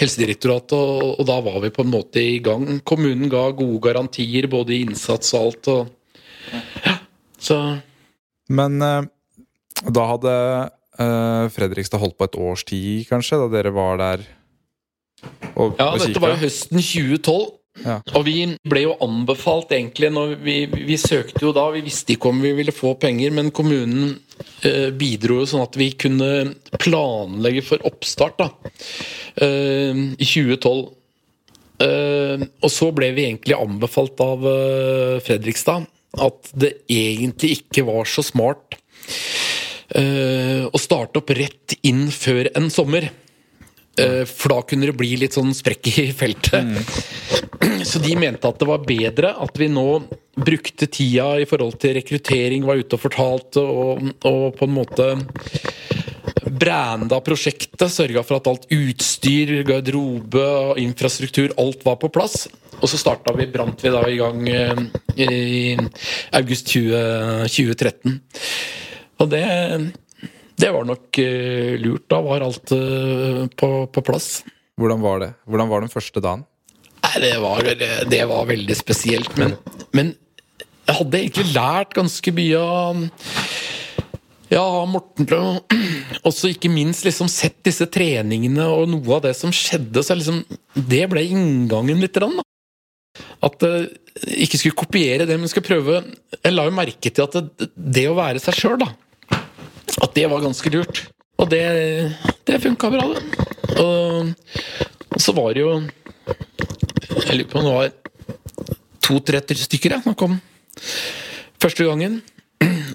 [0.00, 2.80] Helsedirektoratet, og, og, da var vi på en måte i gang.
[2.88, 5.70] Kommunen ga gode garantier, både i innsats og alt.
[5.70, 6.20] Og,
[6.82, 6.98] ja,
[7.38, 7.62] så
[8.50, 9.06] Men uh,
[9.86, 10.36] da hadde
[10.98, 14.26] uh, Fredrikstad holdt på et års tid, kanskje, da dere var der?
[15.54, 17.61] Og, ja, dette var jo høsten 2012.
[17.80, 17.96] Ja.
[18.18, 18.36] Og vi
[18.68, 22.52] ble jo anbefalt, egentlig, når vi, vi, søkte jo da Vi visste ikke om vi
[22.58, 24.18] ville få penger, men kommunen
[24.60, 28.50] eh, bidro jo sånn at vi kunne planlegge for oppstart da,
[29.40, 30.84] eh, i 2012.
[31.82, 35.88] Eh, og så ble vi egentlig anbefalt av eh, Fredrikstad
[36.22, 38.76] at det egentlig ikke var så smart
[39.96, 43.08] eh, å starte opp rett inn før en sommer.
[44.00, 46.64] Eh, for da kunne det bli litt sånn sprekk i feltet.
[46.64, 47.84] Mm.
[47.86, 49.86] Så de mente at det var bedre at vi nå
[50.32, 55.08] brukte tida i forhold til rekruttering, var ute og fortalte, og, og på en måte
[56.62, 57.84] branda prosjektet.
[57.92, 60.46] Sørga for at alt utstyr, garderobe,
[60.80, 62.46] infrastruktur, alt var på plass.
[62.80, 64.80] Og så starta vi, brant vi da i gang eh,
[65.20, 65.76] i
[66.34, 68.16] august 20, 2013.
[69.22, 69.44] Og det
[70.62, 72.06] det var nok uh, lurt.
[72.10, 74.42] Da var alt uh, på, på, plass.
[74.78, 75.30] Hvordan var det?
[75.50, 76.44] Hvordan var den første dagen?
[77.02, 77.66] Nei, det var,
[78.08, 79.34] det var veldig spesielt.
[79.40, 79.56] Men,
[79.96, 80.14] men,
[80.86, 83.02] jeg hadde egentlig lært ganske mye av
[84.52, 85.28] ja, Morten
[86.28, 90.42] også ikke minst liksom sett disse treningene og noe av det som skjedde, så liksom,
[90.74, 92.18] det ble inngangen litt.
[92.18, 92.44] Da.
[93.46, 96.02] At jeg ikke skulle kopiere det, men skulle prøve
[96.36, 98.90] Jeg la jo merke til at det, det å være seg sjøl, da
[100.00, 101.04] At det var ganske lurt.
[101.42, 101.62] Og det,
[102.46, 103.22] det funka bra, det.
[103.82, 104.32] Og,
[105.10, 105.72] og, så var det jo
[107.26, 107.92] Jeg lurer på om det var
[109.02, 110.38] to-tre stykker jeg kom
[111.62, 112.20] første gangen.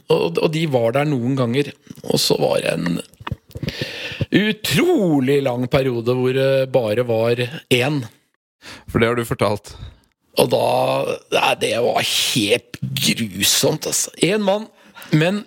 [0.08, 1.74] Og, og, de var der noen ganger.
[2.08, 3.00] Og så var det en
[4.32, 7.42] utrolig lang periode hvor det bare var
[7.74, 8.02] én.
[8.88, 9.74] For det har du fortalt?
[10.38, 10.64] Og da
[11.34, 14.14] Nei, det var helt grusomt, altså.
[14.24, 14.68] Én mann.
[15.12, 15.44] Men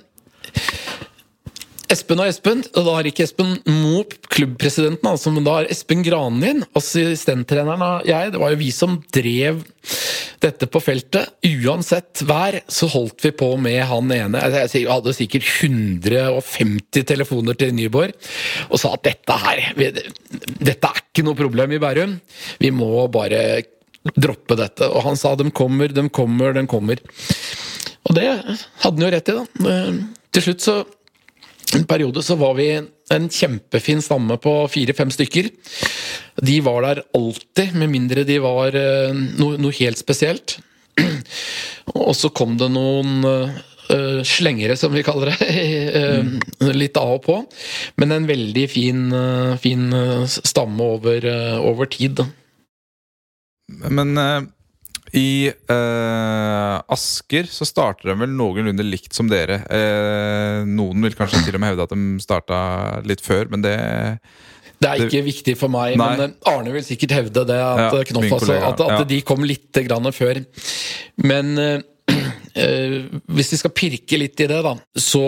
[1.90, 6.04] Espen og Espen, og da har ikke Espen Moe, klubbpresidenten, altså, men da har Espen
[6.06, 9.64] Granlien, assistenttreneren av jeg, det var jo vi som drev
[10.40, 11.32] dette på feltet.
[11.44, 14.44] Uansett vær så holdt vi på med han ene.
[14.70, 18.14] Jeg hadde sikkert 150 telefoner til Nyborg
[18.70, 22.14] og sa at dette her Dette er ikke noe problem i Bærum.
[22.62, 23.42] Vi må bare
[24.16, 24.88] droppe dette.
[24.88, 27.02] Og han sa de kommer, de kommer, de kommer.
[28.08, 29.76] Og det hadde han jo rett i, da.
[30.30, 30.78] Til slutt så
[31.76, 35.50] en periode så var vi en kjempefin stamme på fire-fem stykker.
[36.42, 40.58] De var der alltid, med mindre de var uh, noe, noe, helt spesielt.
[41.94, 45.50] Og så kom det noen uh, slengere, som vi kaller det.
[45.94, 47.38] uh, litt av og på.
[48.02, 49.06] Men en veldig fin,
[49.62, 49.90] fin
[50.26, 51.26] stamme over,
[51.62, 52.24] over tid.
[53.86, 54.16] Men
[55.16, 59.62] i eh, Asker så starter de vel noenlunde likt som dere.
[59.66, 62.60] Eh, noen vil kanskje til og med hevde at de starta
[63.06, 63.76] litt før, men det
[64.80, 66.12] det er ikke det, viktig for meg, nei.
[66.16, 67.56] men Arne vil sikkert hevde det.
[67.60, 69.08] At, ja, Knoff, altså, at, at ja.
[69.10, 70.40] de kom litt grann før.
[71.20, 71.82] Men eh,
[72.54, 75.24] hvis vi skal pirke litt i det, da, så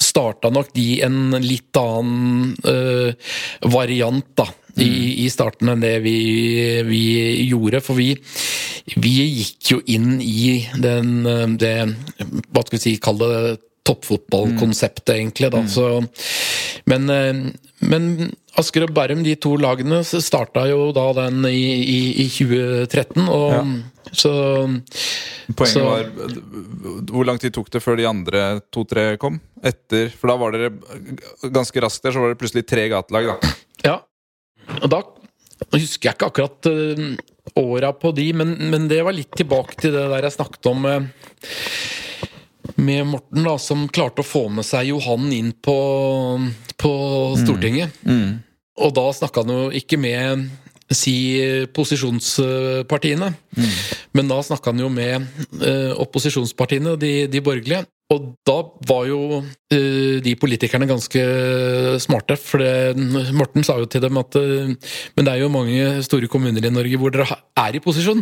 [0.00, 3.32] starta nok de en litt annen eh,
[3.72, 4.48] variant, da
[4.80, 6.16] i, i, starten enn det vi,
[6.86, 7.02] vi
[7.48, 7.82] gjorde.
[7.84, 8.14] For vi,
[8.96, 11.22] vi, gikk jo inn i den,
[11.60, 11.74] det
[12.48, 13.32] Hva skal vi si, kall det
[13.86, 15.50] toppfotballkonseptet, egentlig.
[15.52, 15.68] da, mm.
[15.68, 16.04] så
[16.90, 17.08] men,
[17.82, 18.06] men,
[18.60, 23.24] Asker og Bærum, de to lagene, starta jo da den i, i, i 2013.
[23.26, 23.62] og ja.
[24.12, 24.32] så
[25.56, 26.06] Poenget så, var
[27.10, 29.40] Hvor lang tid tok det før de andre to-tre kom?
[29.64, 33.52] Etter, For da var dere ganske raskt der, så var det plutselig tre gatelag, da.
[33.82, 33.96] Ja,
[34.78, 35.02] og da
[35.72, 37.02] husker jeg ikke akkurat uh,
[37.58, 40.86] åra på de, men, men, det var litt tilbake til det der jeg snakket om
[40.86, 41.08] uh,
[42.76, 45.76] med Morten, da, som klarte å få med seg Johan inn på,
[46.80, 46.92] på
[47.42, 47.94] Stortinget.
[48.06, 48.18] Mm.
[48.18, 48.34] Mm.
[48.82, 50.46] Og da snakka han jo ikke med
[50.92, 51.14] si
[51.72, 53.72] posisjonspartiene, mm.
[54.16, 55.24] men da snakka han jo med
[55.62, 57.84] uh, opposisjonspartiene, de, de borgerlige.
[58.12, 58.58] Og da
[58.90, 61.22] var jo uh, de politikerne ganske
[62.02, 62.98] smarte, for det,
[63.32, 64.74] Morten sa jo til dem at uh,
[65.16, 68.20] Men det er jo mange store kommuner i Norge hvor dere er i posisjon,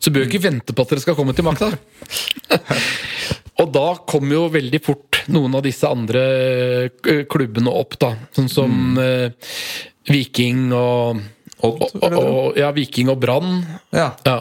[0.00, 1.74] så bør ikke vente på at dere skal komme til makta.
[3.62, 6.24] og da kom jo veldig fort noen av disse andre
[6.90, 8.12] uh, klubbene opp, da.
[8.36, 9.32] Sånn som mm.
[10.12, 11.22] Viking og,
[11.66, 13.58] og, og, Ja, Viking og Brann.
[13.96, 14.12] Ja.
[14.28, 14.38] ja.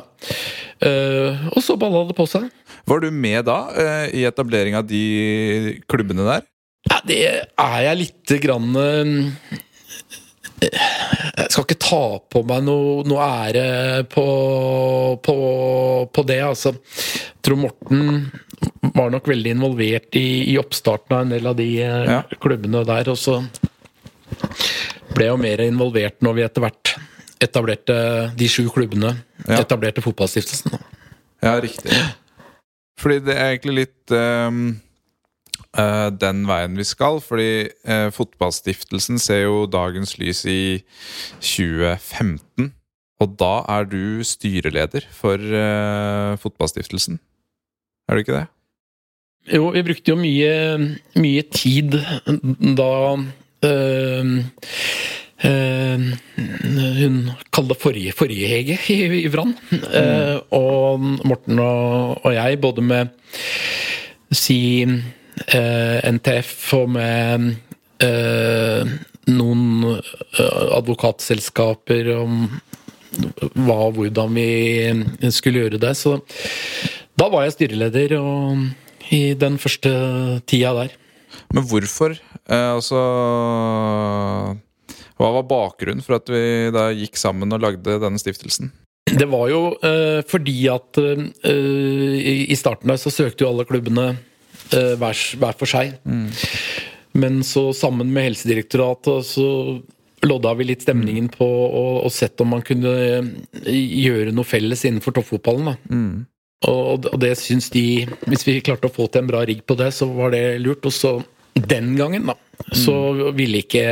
[1.49, 2.51] og så balla det på seg.
[2.85, 6.45] Var du med da uh, i etablering av de klubbene der?
[6.85, 9.23] Ja, det er jeg lite grann uh,
[10.61, 14.25] Jeg skal ikke ta på meg noe, noe ære på,
[15.25, 15.35] på,
[16.13, 16.75] på, det, altså.
[16.77, 18.05] Jeg tror Morten
[18.95, 22.21] var nok veldig involvert i, i oppstarten av en del av de eh, ja.
[22.41, 23.11] klubbene der.
[23.11, 23.39] Og så
[25.15, 26.95] ble jeg jo mer involvert når vi etter hvert
[27.43, 27.97] etablerte
[28.37, 29.15] de sju klubbene.
[29.45, 29.59] Ja.
[29.61, 30.77] Etablerte Fotballstiftelsen.
[31.43, 31.93] Ja, riktig.
[32.99, 34.61] Fordi det er egentlig litt um,
[35.77, 37.19] uh, den veien vi skal.
[37.23, 40.61] Fordi uh, Fotballstiftelsen ser jo dagens lys i
[41.43, 42.71] 2015.
[43.23, 47.19] Og da er du styreleder for uh, Fotballstiftelsen.
[48.05, 48.45] Er du ikke det?
[49.53, 50.53] Jo, vi brukte jo mye,
[51.21, 51.97] mye tid
[52.77, 52.91] da
[55.45, 56.01] Uh,
[56.95, 57.15] hun
[57.53, 59.51] kalte det forrige, forrige Hege i, i Brann.
[59.69, 59.81] Mm.
[59.91, 63.11] Uh, og Morten og, og, jeg, både med
[64.35, 67.51] si eh, NTF og med
[69.31, 69.61] noen
[70.75, 72.41] advokatselskaper om
[73.53, 75.93] hva og hvordan vi skulle gjøre det.
[75.95, 76.17] Så
[77.15, 78.67] da var jeg styreleder og,
[79.13, 79.91] i den første
[80.49, 80.95] tida der.
[81.53, 82.17] Men hvorfor?
[82.45, 82.99] altså
[85.15, 88.71] hva var bakgrunnen for at vi da gikk sammen og lagde denne stiftelsen?
[89.05, 94.07] Det var jo eh, fordi at eh, i starten der så søkte jo alle klubbene
[94.15, 95.93] uh, hver, hver, for seg.
[96.03, 96.27] Mm.
[97.15, 99.47] Men så sammen med Helsedirektoratet så
[100.25, 102.91] lodda vi litt stemningen på og, og sett om man kunne
[103.69, 105.69] gjøre noe felles innenfor toppfotballen.
[105.69, 105.75] da.
[105.93, 106.25] Mm.
[106.65, 109.75] Og, og det syns de Hvis vi klarte å få til en bra rigg på
[109.79, 110.85] det, så var det lurt.
[110.87, 111.17] Og så
[111.55, 112.35] den gangen, da,
[112.75, 112.95] så
[113.35, 113.83] ville ikke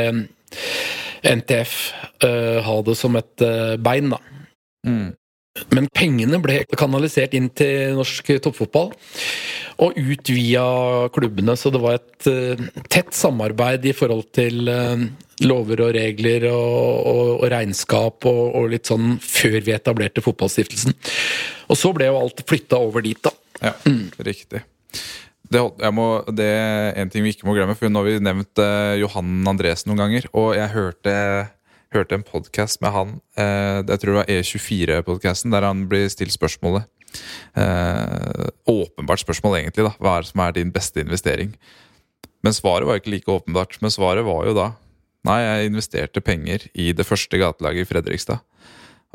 [1.24, 1.76] NTF
[2.24, 4.18] uh, ha det som et uh, bein, da.
[4.84, 5.14] Mm.
[5.70, 8.88] Men pengene ble kanalisert inn til norsk toppfotball,
[9.84, 10.64] og ut via
[11.14, 11.54] klubbene.
[11.58, 15.06] Så det var et eh, tett samarbeid i forhold til eh,
[15.46, 20.98] lover og regler og, og, og regnskap og, og litt sånn før vi etablerte Fotballstiftelsen.
[21.70, 23.34] Og så ble jo alt flytta over dit, da.
[23.62, 23.74] Ja,
[24.26, 24.64] riktig.
[25.54, 25.60] Det,
[25.94, 28.96] må, det er en ting vi ikke må glemme, for nå har vi nevnt eh,
[29.02, 30.26] Johan Andresen noen ganger.
[30.34, 31.14] Og jeg hørte,
[31.94, 36.34] hørte en podkast med han, eh, jeg tror det var E24-podkasten, der han blir stilt
[36.34, 36.86] spørsmålet.
[37.54, 39.84] Eh, åpenbart spørsmål, egentlig.
[39.86, 41.54] da, Hva er det som er din beste investering?
[42.42, 43.80] Men svaret var ikke like åpenbart.
[43.80, 44.72] Men svaret var jo da
[45.24, 48.42] Nei, jeg investerte penger i det første gatelaget i Fredrikstad.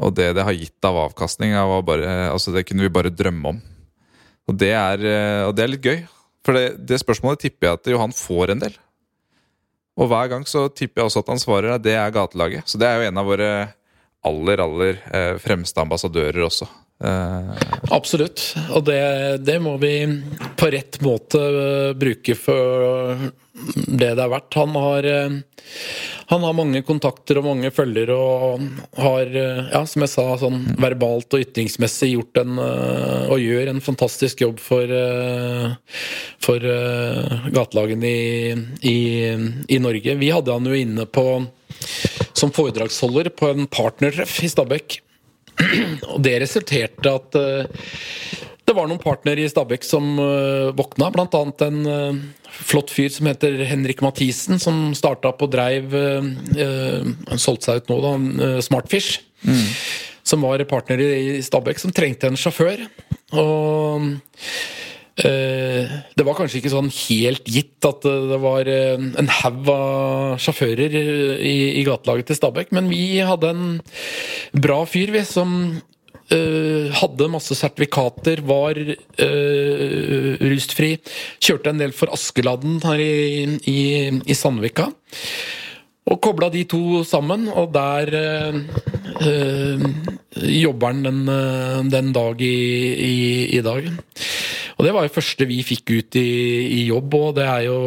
[0.01, 1.53] Og det det har gitt av avkastning,
[1.85, 3.61] bare, altså det kunne vi bare drømme om.
[4.49, 6.07] Og det er, eh, og det er litt gøy.
[6.43, 8.73] For det, det spørsmålet tipper jeg at Johan får en del.
[9.99, 12.67] Og hver gang så tipper jeg også at han svarer at det er gatelaget.
[12.71, 13.49] Så det er jo en av våre
[14.29, 16.67] aller, aller eh, fremste ambassadører også.
[16.99, 18.41] Absolutt.
[18.75, 19.01] Og det,
[19.47, 19.93] det må vi
[20.59, 23.29] på rett måte eh, bruke for
[23.87, 24.55] det det er verdt.
[24.59, 25.37] Han har, eh,
[26.31, 28.67] han har mange kontakter og mange følgere og
[28.99, 33.83] har, eh, ja, som jeg sa, sånn verbalt og ytringsmessig gjort en og gjør en
[33.83, 34.91] fantastisk jobb for,
[36.43, 36.69] for
[37.55, 38.99] gatelagene i, i,
[39.71, 40.19] i Norge.
[40.19, 41.29] Vi hadde han jo inne på
[42.35, 44.99] som foredragsholder på en partnertreff i Stabekk.
[46.13, 47.87] Og det resulterte at eh,
[48.69, 52.19] det var noen partnere i Stabæk som uh, våkna, annet en uh,
[52.69, 57.97] flott fyr som heter Henrik Mathisen, som starta på Dreiv Han solgte seg ut nå,
[58.03, 58.13] da.
[58.61, 59.23] Smartfish.
[59.41, 60.09] Smartfish.
[60.29, 62.83] Som var partner i Stabæk, som trengte en sjåfør.
[63.33, 64.05] Og
[65.19, 71.55] det var kanskje ikke sånn helt gitt at det var en haug av sjåfører i,
[71.81, 73.65] i gatelaget til Stabæk, men vi hadde en
[74.55, 75.81] bra fyr, vi, som
[76.29, 80.91] Uh, hadde masse sertifikater, var uh, rustfri.
[81.41, 83.79] Kjørte en del for Askeladden her i, i,
[84.13, 84.91] i Sandvika.
[86.09, 88.13] Og kobla de to sammen, og der
[89.25, 89.81] uh,
[90.37, 92.53] jobber han den, den dag i,
[93.09, 93.17] i,
[93.57, 93.89] i, dag.
[94.79, 96.29] Og det var jo første vi fikk ut i,
[96.79, 97.79] i jobb, og det er jo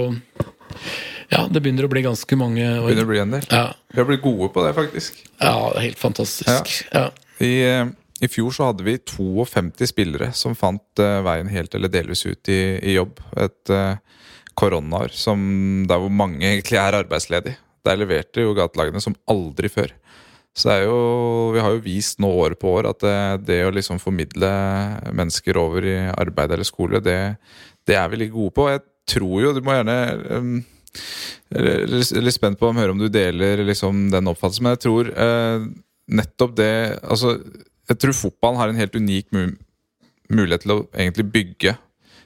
[1.33, 2.85] ja, det begynner å bli ganske mange år.
[2.91, 3.47] Begynner å bli en del.
[3.49, 3.65] Ja.
[3.89, 5.23] Vi har blitt gode på det, faktisk.
[5.41, 6.75] Ja, det er helt fantastisk.
[6.91, 7.07] Ja.
[7.07, 7.07] Ja.
[7.41, 7.53] I,
[8.21, 12.53] I fjor så hadde vi 52 spillere som fant uh, veien helt eller delvis ut
[12.53, 13.25] i, i jobb.
[13.41, 13.97] Et uh,
[14.61, 15.17] koronaår
[15.89, 17.57] der hvor mange egentlig er arbeidsledige.
[17.83, 19.97] Der leverte jo gatelagene som aldri før.
[20.53, 20.97] Så det er jo,
[21.55, 24.51] vi har jo vist nå år på år at det, det å liksom formidle
[25.17, 27.19] mennesker over i arbeid eller skole, det,
[27.89, 28.69] det er vi litt gode på.
[28.69, 28.85] Jeg
[29.15, 30.55] tror jo, du må gjerne um,
[31.53, 35.65] Litt spent på å høre om du deler liksom den oppfattelsen, men jeg tror uh,
[36.13, 37.39] nettopp det altså
[37.89, 39.45] jeg tror fotballen har en helt unik mu
[40.33, 41.75] mulighet til å egentlig bygge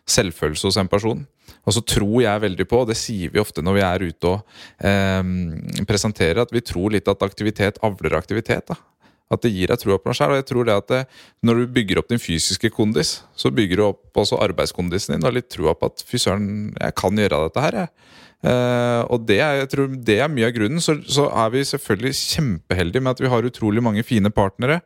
[0.06, 1.24] selvfølelse hos en person.
[1.66, 4.32] Og så tror jeg veldig på, og det sier vi ofte når vi er ute
[4.32, 5.22] og eh,
[5.88, 8.70] presenterer, at vi tror litt at aktivitet avler aktivitet.
[8.70, 8.78] da.
[9.34, 10.34] At det gir deg troa på deg sjøl.
[10.34, 11.00] Og jeg tror det at det,
[11.46, 15.34] når du bygger opp din fysiske kondis, så bygger du opp også arbeidskondisen din og
[15.34, 16.46] litt troa på at fy søren,
[16.78, 17.80] jeg kan gjøre dette her.
[17.82, 17.92] jeg.
[18.46, 20.82] Uh, og det er, jeg tror det er mye av grunnen.
[20.84, 24.78] Så, så er vi selvfølgelig kjempeheldige med at vi har utrolig mange fine partnere.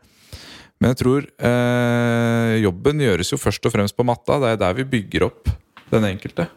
[0.81, 4.41] Men jeg tror uh, jobben gjøres jo først og fremst på matta.
[4.41, 5.53] Det er der vi bygger opp
[5.93, 6.49] den enkelte.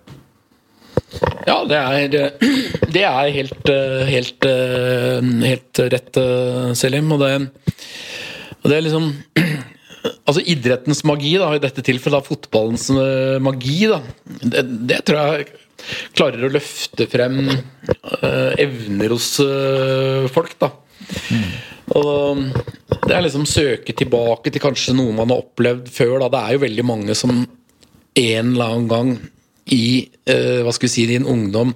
[1.47, 2.31] Ja, det er,
[2.93, 3.69] det er helt,
[4.09, 4.47] helt,
[5.43, 6.19] helt rett,
[6.79, 7.11] Selim.
[7.15, 7.31] Og det,
[8.61, 9.11] og det er liksom
[10.27, 12.89] Altså idrettens magi, da, i dette tilfellet da, fotballens
[13.43, 14.01] magi, da,
[14.41, 15.45] det, det, tror jeg
[16.15, 17.37] klarer å løfte frem
[18.59, 19.29] evner hos
[20.35, 20.57] folk.
[20.59, 20.73] da.
[21.95, 22.43] Og
[23.03, 26.17] det er liksom søke tilbake til kanskje noe man har opplevd før.
[26.23, 26.29] Da.
[26.31, 29.15] Det er jo veldig mange som en eller annen gang
[29.71, 31.73] i eh, hva skal vi si, din ungdom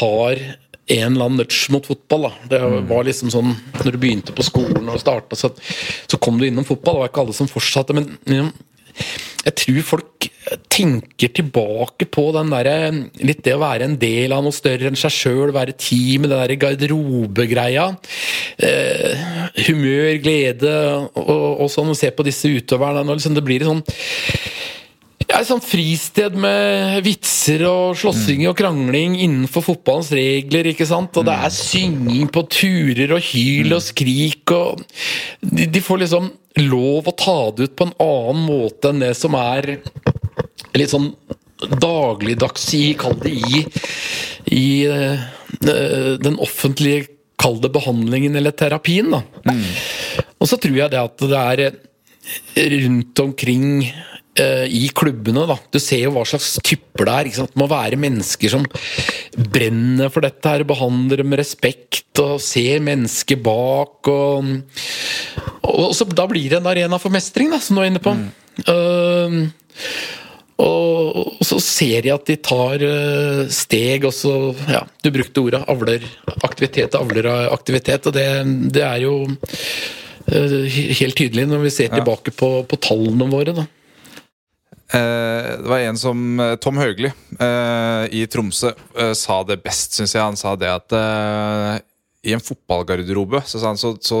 [0.00, 0.42] har
[0.90, 2.28] en eller annen nudge mot fotball.
[2.28, 2.32] Da.
[2.50, 2.88] Det mm.
[2.90, 5.52] var liksom sånn Når du begynte på skolen og starta, så,
[6.06, 6.98] så, kom du innom fotball.
[6.98, 7.96] Det var ikke alle som fortsatte.
[7.96, 8.48] Men ja,
[9.46, 10.28] jeg tror folk
[10.72, 12.68] tenker tilbake på den der,
[13.24, 16.34] litt det å være en del av noe større enn seg sjøl, være team, den
[16.34, 17.86] der garderobegreia.
[18.60, 19.28] Eh,
[19.68, 20.74] humør, glede
[21.14, 23.06] og, og, sånn, og se på disse utøverne.
[23.14, 23.84] Liksom det blir sånn
[25.30, 30.72] ja, et sånt fristed med vitser og slåssing og krangling innenfor fotballens regler.
[30.72, 31.16] ikke sant?
[31.16, 34.82] Og det er synging på turer og hyl og skrik og
[35.40, 36.30] De, de får liksom
[36.66, 39.76] lov å ta det ut på en annen måte enn det som er
[40.76, 41.12] litt sånn
[41.80, 43.62] dagligdags i, kall det i,
[44.56, 45.24] i uh,
[45.60, 47.08] den offentlige
[47.40, 49.22] Kall det behandlingen eller terapien, da.
[49.48, 49.62] Mm.
[50.44, 53.64] Og så tror jeg det at det er rundt omkring
[54.38, 55.56] i klubbene, da.
[55.74, 57.30] Du ser jo hva slags typer det er.
[57.50, 58.62] Det må være mennesker som
[59.50, 64.10] brenner for dette her, behandler det med respekt og ser mennesket bak.
[64.10, 64.52] Og,
[65.66, 68.14] og så, da blir det en arena for mestring, da, som du er inne på.
[68.16, 68.30] Mm.
[68.66, 69.50] Uh,
[70.60, 74.34] og, så ser jeg at de tar uh, steg, og så
[74.68, 76.04] Ja, du brukte ordet avler
[76.44, 78.26] aktivitet, avler aktivitet, og det,
[78.74, 80.64] det er jo uh,
[81.00, 83.56] helt tydelig når vi ser tilbake på, på tallene våre.
[83.56, 83.68] da.
[84.90, 87.12] Eh, det var en som Tom Høgli
[88.10, 88.72] i Tromsø
[89.14, 90.24] sa det best, syns jeg.
[90.24, 90.96] Han sa det at
[92.22, 94.20] i en fotballgarderobe så, så, så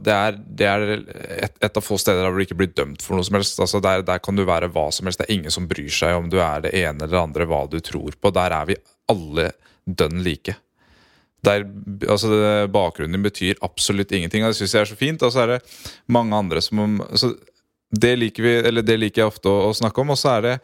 [0.00, 3.18] det er, det er et, et, av få steder der du ikke blir dømt for
[3.18, 3.60] noe som helst.
[3.60, 5.20] Altså der, der, kan du være hva som helst.
[5.20, 7.64] Det er ingen som bryr seg om du er det ene eller det andre, hva
[7.68, 8.32] du tror på.
[8.32, 8.78] Der er vi
[9.12, 9.50] alle
[9.84, 10.56] dønn like.
[11.44, 11.66] Der,
[12.08, 15.26] altså det, bakgrunnen din betyr absolutt ingenting, og det syns jeg er så fint.
[15.26, 15.60] Og så er det
[16.08, 17.34] mange andre som altså,
[18.00, 20.12] det liker, vi, eller det liker jeg ofte å, å snakke om.
[20.14, 20.54] Og så er det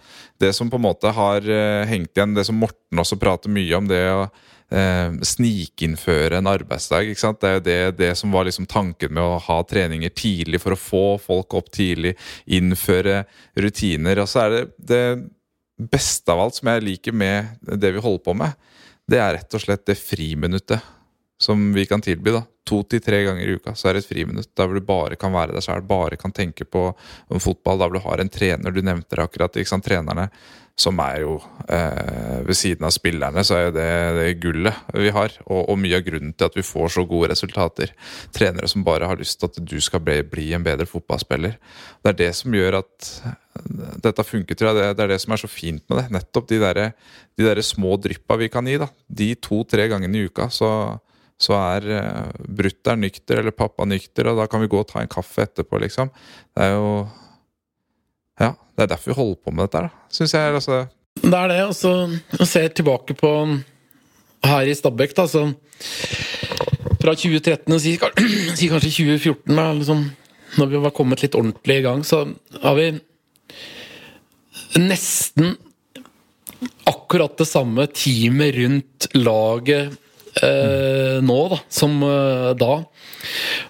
[0.43, 3.77] det som på en måte har uh, hengt igjen, det som Morten også prater mye
[3.79, 3.91] om.
[3.91, 4.25] det å
[4.71, 7.11] eh, snikinnføre en arbeidsdag.
[7.11, 7.41] ikke sant?
[7.43, 10.75] Det er jo det, det, som var liksom tanken med å ha treninger tidlig for
[10.75, 12.17] å få folk opp tidlig.
[12.47, 13.25] Innføre
[13.59, 14.23] rutiner.
[14.23, 15.05] Og så er det det
[15.91, 18.57] beste av alt som jeg liker med det vi holder på med,
[19.11, 20.85] det er rett og slett det friminuttet
[21.41, 22.35] som vi kan tilby.
[22.37, 22.45] da.
[22.69, 24.51] To til tre ganger i uka så er det et friminutt.
[24.57, 26.91] Der du bare kan være deg sjøl, bare kan tenke på
[27.41, 27.81] fotball.
[27.81, 28.75] Hvor du har en trener.
[28.75, 29.57] Du nevnte det akkurat.
[29.57, 29.87] ikke sant?
[29.87, 30.29] Trenerne
[30.81, 31.35] som er jo
[31.69, 35.35] eh, Ved siden av spillerne, så er jo det, det gullet vi har.
[35.47, 37.93] Og, og, mye av grunnen til at vi får så gode resultater.
[38.37, 41.59] Trenere som bare har lyst til at du skal bli, bli en bedre fotballspiller.
[42.01, 43.11] Det er det som gjør at
[44.01, 44.81] dette funker, tror jeg.
[44.81, 46.09] Det, det er det som er så fint med det.
[46.17, 46.83] Nettopp de der,
[47.37, 48.81] de der små dryppa vi kan gi.
[48.81, 48.89] da.
[49.09, 50.49] De to-tre gangene i uka.
[50.53, 50.71] så
[51.41, 55.01] så er uh, brutter'n nykter, eller pappa nykter, og da kan vi gå og ta
[55.01, 56.13] en kaffe etterpå, liksom.
[56.53, 56.93] Det er jo
[58.41, 60.55] ja, det er derfor vi holder på med dette, da, syns jeg.
[60.57, 60.81] Altså.
[61.21, 61.61] Det er det.
[61.69, 63.33] Og så ser jeg tilbake på
[64.47, 65.47] her i Stabekk, da, så
[67.01, 67.97] fra 2013 og si,
[68.59, 70.05] si kanskje 2014, da, liksom,
[70.61, 72.25] når vi var kommet litt ordentlig i gang, så
[72.65, 72.89] har vi
[74.81, 75.57] nesten
[76.89, 79.97] akkurat det samme teamet rundt laget
[80.43, 82.77] eh, nå da, som eh, da.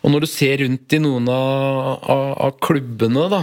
[0.04, 3.42] Og når du ser rundt i noen av, av, av klubbene, da,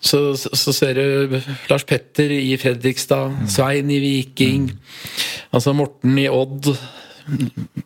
[0.00, 1.36] så, så, ser du
[1.68, 4.70] Lars Petter i Fredrikstad, Svein i Viking,
[5.52, 6.70] altså Morten i Odd,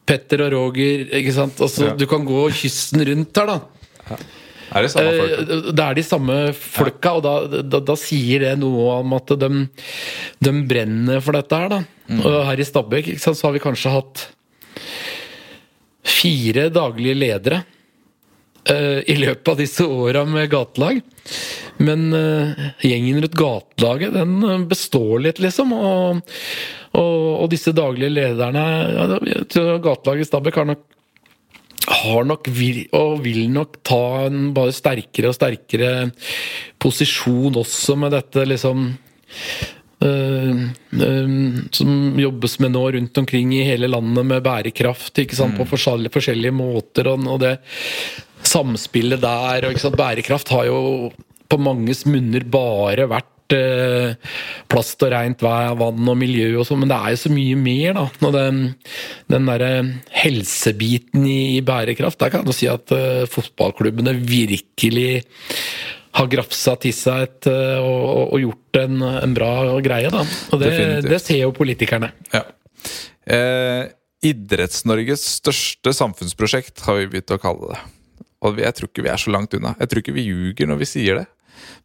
[0.07, 1.59] Petter og Roger ikke sant?
[1.64, 1.97] Altså, ja.
[1.99, 4.18] Du kan gå kysten rundt her, da.
[4.74, 5.10] Er det, samme?
[5.14, 9.34] Eh, det er de samme folka, og da, da, da, sier det noe om at
[9.38, 9.50] de,
[10.42, 11.70] de brenner for dette her.
[11.70, 11.82] da.
[12.10, 12.24] Mm.
[12.24, 14.26] Og her i Stabæk så har vi kanskje hatt
[16.04, 17.62] fire daglige ledere
[18.68, 21.00] uh, i løpet av disse åra med gatelag.
[21.80, 25.72] Men uh, gjengen rundt gatelaget, den består litt, liksom.
[25.72, 26.34] Og,
[26.98, 28.64] og, og disse daglige lederne
[28.94, 29.06] ja,
[29.82, 30.84] Gatelaget i Stabæk har nok
[31.89, 36.11] har nok vil, og vil nok ta en bare sterkere og sterkere
[36.80, 38.87] posisjon også med dette liksom
[40.05, 40.62] øh,
[41.09, 41.35] øh,
[41.74, 45.57] som jobbes med nå rundt omkring i hele landet med bærekraft mm.
[45.59, 47.12] på forskjellige, forskjellige måter.
[47.12, 47.59] Og, og, det
[48.45, 51.11] samspillet der og Bærekraft har jo
[51.49, 54.14] på manges munner bare vært eh,
[54.70, 57.99] plast og rent vann og miljø og sånn, men det er jo så mye mer,
[57.99, 58.05] da.
[58.24, 58.62] Når den,
[59.34, 59.72] den derre
[60.22, 65.24] helsebiten i, i, bærekraft, der kan du si at eh, fotballklubbene virkelig
[66.14, 69.51] har grafsa til seg et, uh, og, og, gjort en, en, bra
[69.82, 70.22] greie, da.
[70.55, 70.70] Og det,
[71.09, 72.12] det ser jo politikerne.
[72.30, 72.45] Ja.
[73.34, 73.90] Eh,
[74.24, 77.80] Idretts-Norges største samfunnsprosjekt har vi begynt å kalle det.
[78.45, 79.74] Og jeg tror ikke vi er så langt unna.
[79.80, 81.26] Jeg tror ikke vi ljuger når vi sier det.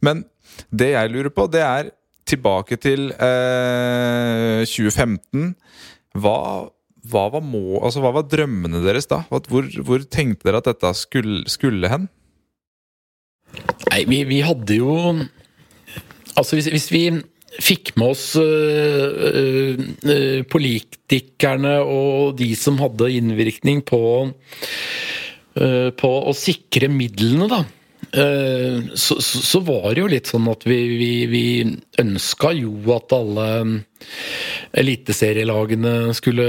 [0.05, 0.23] Men
[0.69, 1.89] det jeg lurer på, det er
[2.29, 5.53] tilbake til eh, 2015.
[6.19, 6.37] Hva,
[7.09, 9.23] hva, var må, altså, hva, var drømmene deres da?
[9.29, 12.07] Hvor, hvor tenkte dere at dette skulle, skulle hen?
[13.89, 14.93] Nei, vi, vi, hadde jo
[16.37, 17.03] Altså, hvis, hvis vi
[17.59, 24.01] fikk med oss øh, øh, politikerne og de som hadde innvirkning på,
[25.57, 27.63] øh, på å sikre midlene, da
[28.09, 31.43] så, så, så var det jo litt sånn at vi, vi, vi
[32.01, 33.47] ønska jo at alle
[34.77, 36.47] eliteserielagene skulle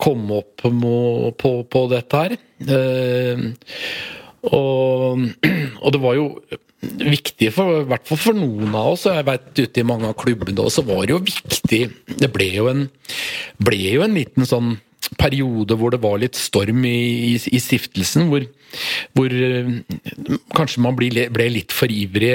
[0.00, 2.38] komme opp på, på dette her.
[2.66, 3.44] Eh,
[4.48, 5.28] og,
[5.82, 6.26] og det var jo
[6.78, 10.10] viktig, for, i hvert fall for noen av oss, og jeg vet ute i mange
[10.10, 11.80] av klubbene også, var det jo viktig
[12.20, 12.84] Det ble jo en,
[13.58, 14.76] ble jo en liten sånn
[15.16, 16.98] periode hvor det var litt storm i,
[17.32, 18.44] i, i stiftelsen, hvor,
[19.16, 19.70] hvor, eh,
[20.56, 22.32] kanskje man ble, litt for ivrig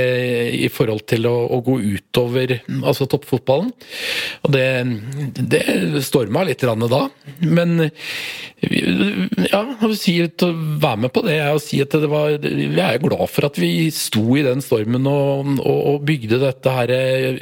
[0.64, 3.72] i forhold til å, å gå utover altså toppfotballen.
[4.44, 4.66] Og det,
[5.54, 5.64] det
[6.06, 7.04] storma litt da.
[7.44, 7.90] Men
[8.64, 13.26] ja, å si, være med på det å si at det var Vi er glad
[13.32, 16.94] for at vi sto i den stormen og, og, og bygde dette her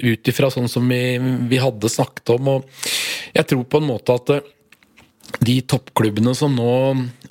[0.02, 1.20] ut ifra sånn som vi,
[1.52, 2.56] vi hadde snakket om.
[2.56, 2.90] Og
[3.36, 4.34] jeg tror på en måte at
[5.40, 6.74] de toppklubbene som nå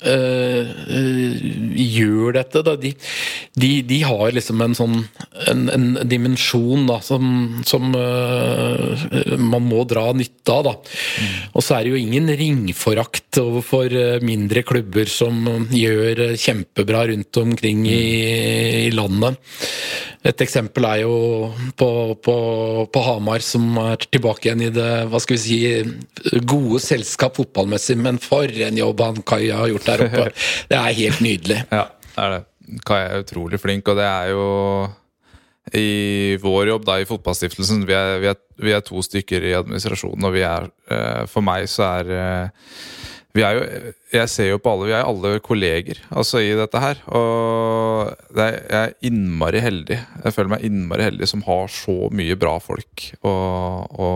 [0.07, 0.71] øh,
[1.77, 2.93] gjør dette, da, de,
[3.53, 4.97] de, de, har liksom en sånn
[5.51, 10.67] en, en dimensjon da, som, som øh, man må dra nytte av.
[10.69, 10.75] Da.
[10.77, 11.35] Mm.
[11.53, 17.85] Og så er det jo ingen ringforakt overfor mindre klubber som gjør kjempebra rundt omkring
[17.89, 18.01] i,
[18.87, 19.39] i landet.
[20.21, 21.15] Et eksempel er jo
[21.77, 21.89] på,
[22.21, 22.35] på,
[22.93, 27.97] på, Hamar, som er tilbake igjen i det hva skal vi si, gode selskap fotballmessig.
[27.97, 30.29] Men for en jobb han Kaja har gjort der oppe!
[30.69, 31.59] Det er helt nydelig.
[31.73, 32.41] Ja, det er det.
[32.87, 34.45] Kaja er utrolig flink, og det er jo
[35.77, 39.53] i vår jobb da i Fotballstiftelsen vi er, vi er, vi er to stykker i
[39.55, 42.71] administrasjonen, og vi er eh, For meg så er eh,
[43.35, 46.81] vi er jo, jeg ser jo på alle, vi er alle kolleger altså i dette
[46.83, 46.99] her.
[47.15, 49.99] Og er, jeg er innmari heldig.
[50.25, 53.35] Jeg føler meg innmari heldig som har så mye bra folk å,
[53.91, 54.09] å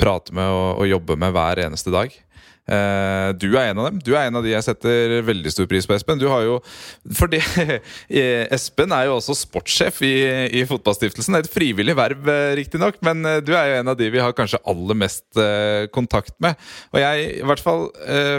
[0.00, 2.14] prate med og, og jobbe med hver eneste dag.
[2.64, 3.98] Uh, du er en av dem.
[4.00, 6.20] Du er en av de jeg setter veldig stor pris på, Espen.
[6.20, 6.54] Du har jo,
[7.12, 7.42] for det,
[8.54, 10.14] Espen er jo også sportssjef i,
[10.60, 11.36] i Fotballstiftelsen.
[11.40, 14.36] Et frivillig verv, eh, riktignok, men eh, du er jo en av de vi har
[14.36, 15.26] kanskje aller mest
[15.94, 16.56] kontakt med.
[16.94, 17.86] Og jeg, i hvert fall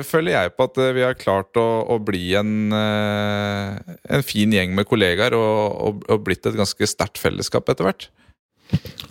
[0.07, 4.87] føler jeg på at vi har klart å, å bli en, en fin gjeng med
[4.89, 8.07] kollegaer og, og, og blitt et ganske sterkt fellesskap etter hvert.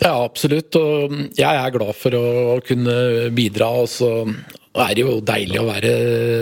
[0.01, 0.75] Ja, absolutt.
[0.75, 2.27] Og jeg er glad for å
[2.65, 2.95] kunne
[3.35, 3.71] bidra.
[3.83, 3.89] Og
[4.75, 5.91] så er jo deilig å være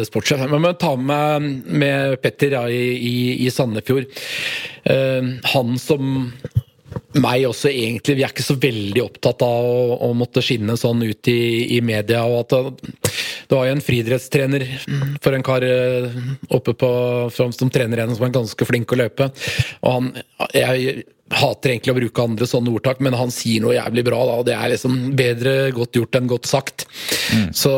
[0.07, 0.41] sportssjef.
[0.49, 3.15] Men jeg ta med, med Petter ja, i, i,
[3.45, 4.09] i, Sandefjord.
[4.89, 6.29] Uh, han som
[7.21, 8.17] meg også, egentlig.
[8.17, 11.79] Vi er ikke så veldig opptatt av å, å måtte skinne sånn ut i, i
[11.85, 12.23] media.
[12.25, 12.81] og at
[13.49, 14.65] Det var jo en friidrettstrener
[15.21, 16.17] for en kar eh,
[16.53, 16.91] oppe på
[17.33, 19.29] som trener en som er ganske flink å løpe.
[19.81, 20.13] og han,
[20.57, 21.05] jeg
[21.37, 24.47] hater egentlig å bruke andre sånne ordtak, men han sier noe jævlig bra, da, og
[24.47, 26.85] det er liksom bedre godt gjort enn godt sagt.
[27.33, 27.47] Mm.
[27.57, 27.73] Så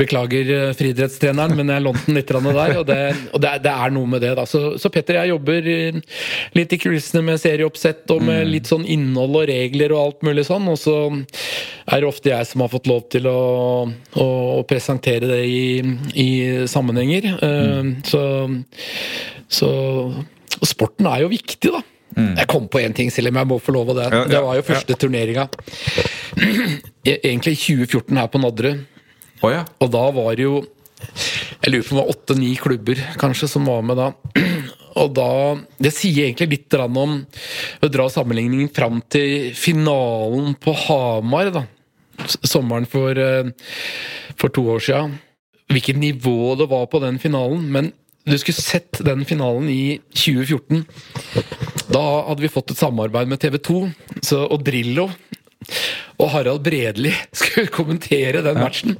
[0.00, 3.00] beklager eh, friidrettstreneren, men jeg lånte den litt der, og, det,
[3.32, 4.34] og det, det, er noe med det.
[4.38, 4.46] da.
[4.48, 5.70] Så, så Petter, jeg jobber
[6.56, 8.52] litt i kulissene med serieoppsett og med mm.
[8.54, 10.96] litt sånn innhold og regler og alt mulig sånn, og så
[11.86, 13.40] er det ofte jeg som har fått lov til å,
[14.18, 14.28] å
[14.68, 15.66] presentere det i,
[16.18, 16.30] i
[16.70, 17.28] sammenhenger.
[17.36, 17.92] Eh, mm.
[18.06, 18.22] Så,
[19.48, 19.70] så
[20.64, 21.82] sporten er jo viktig, da.
[22.16, 22.32] Mm.
[22.38, 24.06] Jeg kom på én ting, selv om jeg må få lov av det.
[24.08, 25.00] Ja, ja, det var jo første ja.
[25.02, 25.48] turneringa.
[27.12, 28.86] Egentlig i 2014 her på Nadderud.
[29.44, 29.66] Oh, ja.
[29.84, 30.62] Og da var det jo
[31.60, 34.10] Jeg lurer på om det var åtte-ni klubber kanskje som var med da.
[34.96, 35.28] Og da
[35.76, 37.18] Det sier egentlig litt om
[37.84, 41.66] å dra sammenligningen fram til finalen på Hamar, da.
[42.40, 43.52] Sommeren for, eh,
[44.40, 45.02] for to år sia.
[45.68, 47.68] Hvilket nivå det var på den finalen.
[47.68, 47.92] Men
[48.26, 50.84] du skulle sett den finalen i 2014.
[51.94, 53.80] Da hadde vi fått et samarbeid med TV 2
[54.18, 55.08] så, og Drillo.
[56.16, 58.96] Og Harald Bredli skulle kommentere den matchen.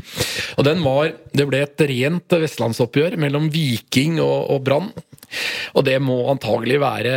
[0.57, 4.93] Og den var Det ble et rent vestlandsoppgjør mellom Viking og, og Brann.
[5.75, 7.17] Og det må antagelig være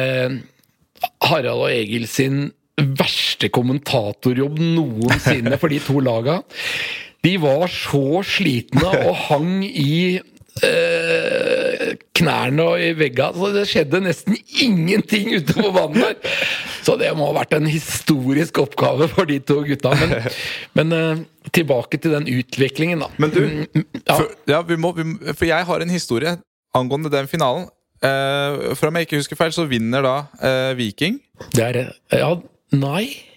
[1.24, 2.48] Harald og Egil sin
[2.80, 6.40] verste kommentatorjobb noensinne for de to laga.
[7.26, 10.20] De var så slitne og hang i
[10.66, 13.38] eh, knærne og i veggene.
[13.40, 16.38] Så det skjedde nesten ingenting ute på banen der.
[16.86, 19.94] Så det må ha vært en historisk oppgave for de to gutta.
[20.00, 20.30] Men,
[20.80, 23.10] men eh, tilbake til den utviklingen, da.
[23.18, 24.16] Men du, mm, mm, ja.
[24.16, 26.38] For, ja, vi må, vi, for jeg har en historie
[26.78, 27.70] angående den finalen.
[28.00, 31.20] Eh, for om jeg ikke husker feil, så vinner da eh, Viking.
[31.56, 32.36] Det er Ja,
[32.76, 33.29] nei.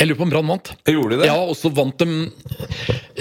[0.00, 0.70] Jeg lurer på om Brann vant.
[0.88, 1.28] Gjorde de det?
[1.28, 2.30] Ja, og så vant de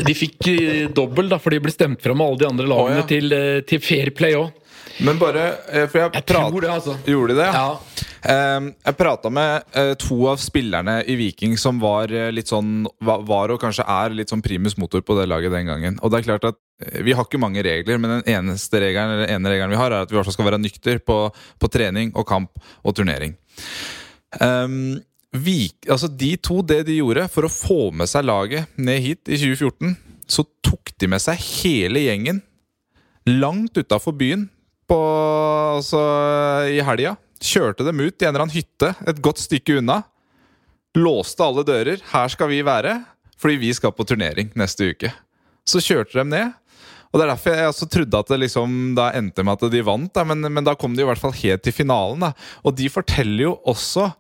[0.08, 3.02] De fikk eh, dobbel, da, for de ble stemt fram av alle de andre lagene
[3.02, 3.08] oh, ja.
[3.10, 4.56] til, eh, til Fair Play òg.
[5.04, 6.96] Men bare eh, for Jeg, jeg tror det, altså.
[7.08, 7.50] Gjorde de det?
[7.52, 8.06] Ja.
[8.20, 13.62] Um, jeg prata med to av spillerne i Viking som var litt sånn var, og
[13.62, 16.00] kanskje er litt sånn primus motor på det laget den gangen.
[16.04, 16.60] Og det er klart at
[17.04, 20.08] Vi har ikke mange regler, men den eneste regelen, eller ene regelen vi har, er
[20.08, 21.26] at vi også skal være nykter på,
[21.60, 23.36] på trening og kamp og turnering.
[24.40, 25.00] Um,
[25.36, 29.30] vi, altså De to, det de gjorde for å få med seg laget ned hit
[29.30, 29.94] i 2014,
[30.30, 32.42] så tok de med seg hele gjengen
[33.30, 34.48] langt utafor byen
[34.90, 34.98] på,
[35.78, 36.00] altså,
[36.70, 37.16] i helga.
[37.40, 40.02] Kjørte dem ut i en eller annen hytte et godt stykke unna.
[40.98, 42.02] Låste alle dører.
[42.12, 42.98] Her skal vi være,
[43.40, 45.12] fordi vi skal på turnering neste uke.
[45.70, 46.56] Så kjørte de ned.
[47.10, 49.86] Og Det er derfor jeg også trodde at det liksom da endte med at de
[49.86, 52.22] vant, da, men, men, da kom de i hvert fall helt til finalen.
[52.22, 52.34] Da.
[52.62, 54.12] Og de forteller jo også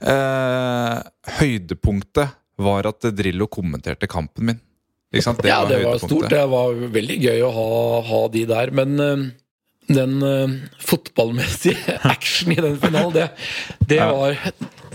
[0.00, 0.96] eh,
[1.38, 4.62] Høydepunktet var at Drillo kommenterte kampen min.
[5.12, 6.28] Det ja, det var stort.
[6.30, 7.68] Det var veldig gøy å ha,
[8.08, 8.72] ha de der.
[8.74, 9.22] Men uh,
[9.88, 10.50] den uh,
[10.82, 13.28] fotballmessige action i den finalen, det,
[13.88, 14.10] det ja.
[14.12, 14.36] var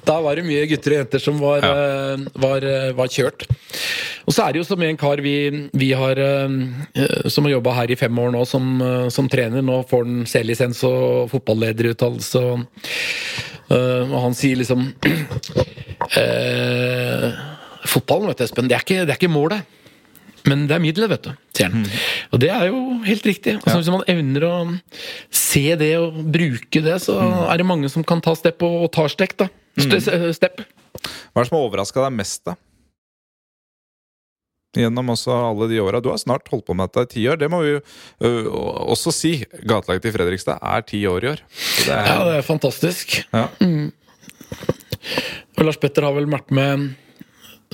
[0.07, 1.71] Da var det mye gutter og jenter som var, ja.
[2.17, 2.65] uh, var,
[2.97, 3.45] var, kjørt.
[4.25, 5.35] Og så er det jo som en kar vi,
[5.73, 6.19] vi har
[7.29, 9.63] som har jobba her i fem år nå, som, som trener.
[9.65, 12.43] Nå får han C-lisens og fotballederutdannelse.
[13.71, 14.91] Og han sier liksom
[17.91, 19.80] Fotballen, vet du, Espen, det er ikke, det er ikke målet.
[20.49, 21.83] Men det er middelet, vet du, sier han.
[21.83, 22.01] Mm.
[22.31, 23.55] Og det er jo helt riktig.
[23.59, 23.81] Altså, ja.
[23.81, 24.55] Hvis man evner å
[25.29, 27.37] se det og bruke det, så mm.
[27.51, 29.51] er det mange som kan ta step og, og tar stek, da.
[29.77, 29.91] Mm.
[29.91, 32.57] Hva er det som har overraska deg mest, da?
[34.71, 35.99] Gjennom også alle de åra.
[35.99, 37.39] Du har snart holdt på med dette i ti år.
[37.41, 37.79] Det må vi jo
[38.23, 38.45] uh,
[38.93, 39.33] også si.
[39.67, 41.41] Gatelaget til Fredrikstad er ti år i år.
[41.83, 42.05] Det er...
[42.07, 43.17] Ja, det er fantastisk.
[43.35, 43.49] Ja.
[43.59, 43.91] Mm.
[45.57, 46.93] Og Lars Petter har vel vært med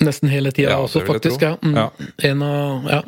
[0.04, 1.41] Nesten hele tida ja, også, faktisk.
[1.41, 1.56] Ja.
[1.64, 1.76] Mm.
[1.78, 1.89] ja.
[2.30, 3.04] En av Ja.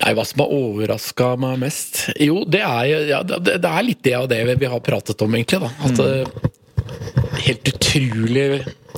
[0.00, 1.98] Nei, hva som har overraska meg mest?
[2.22, 5.34] Jo, det er, ja, det, det er, litt det av det vi har pratet om,
[5.36, 5.60] egentlig.
[5.60, 5.70] da.
[5.84, 6.06] At mm.
[6.06, 8.46] Eh, helt utrolig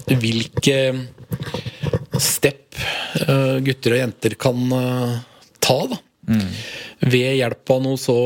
[0.07, 0.77] hvilke
[2.23, 2.79] step
[3.25, 5.17] uh, gutter og jenter kan uh,
[5.63, 5.99] ta, da.
[6.29, 6.47] Mm.
[7.11, 8.19] Ved hjelp av noe så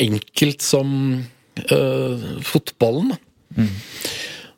[0.00, 0.90] enkelt som
[1.70, 3.14] uh, fotballen.
[3.14, 3.20] da.
[3.62, 3.74] Mm.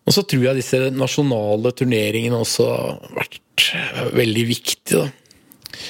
[0.07, 3.67] Og så tror jeg disse nasjonale turneringene også har vært
[4.15, 5.03] veldig viktige.
[5.03, 5.81] da.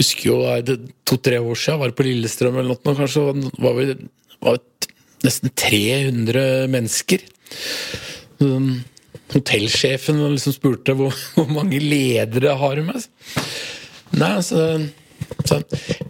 [0.00, 0.38] Husker jo
[1.08, 3.26] to-tre år siden, var det på Lillestrøm eller noe, kanskje
[3.60, 3.92] var vi
[4.42, 4.58] var
[5.22, 7.26] nesten 300 mennesker.
[9.32, 13.06] Hotellsjefen liksom spurte hvor, hvor mange ledere har du med.
[14.16, 14.64] Nei, altså
[15.48, 15.60] så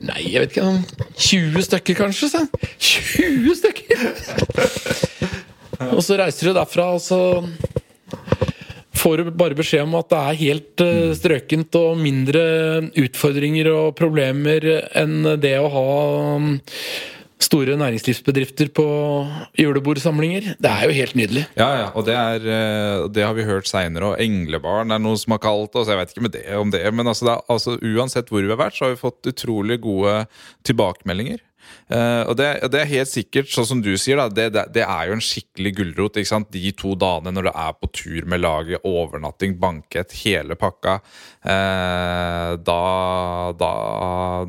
[0.02, 0.64] Nei, jeg vet ikke
[1.14, 2.28] 20 stykker, kanskje?
[2.32, 2.40] Så.
[2.78, 5.28] 20 stykker!
[5.90, 7.20] Og så reiser du derfra, og så
[9.02, 12.42] får du bare beskjed om at det er helt uh, strøkent og mindre
[13.02, 14.68] utfordringer og problemer
[14.98, 15.88] enn det å ha
[16.36, 16.52] um,
[17.42, 18.86] store næringslivsbedrifter på
[19.58, 20.52] julebordsamlinger.
[20.62, 21.44] Det er jo helt nydelig.
[21.58, 24.12] Ja, ja, og det, er, eh, det har vi hørt seinere.
[24.12, 25.90] Og englebarn er noe som har kalt oss.
[25.90, 28.60] Jeg vet ikke det, om det, men altså, det er, altså, uansett hvor vi har
[28.60, 30.22] vært, så har vi fått utrolig gode
[30.68, 31.42] tilbakemeldinger.
[31.92, 34.84] Uh, og det, det, er helt sikkert, sånn som du sier, da, det, det, det
[34.86, 36.18] er jo en skikkelig gulrot.
[36.52, 40.98] De to dagene når du er på tur med laget, overnatting, bankett, hele pakka.
[41.44, 42.80] Uh, da,
[43.58, 43.72] da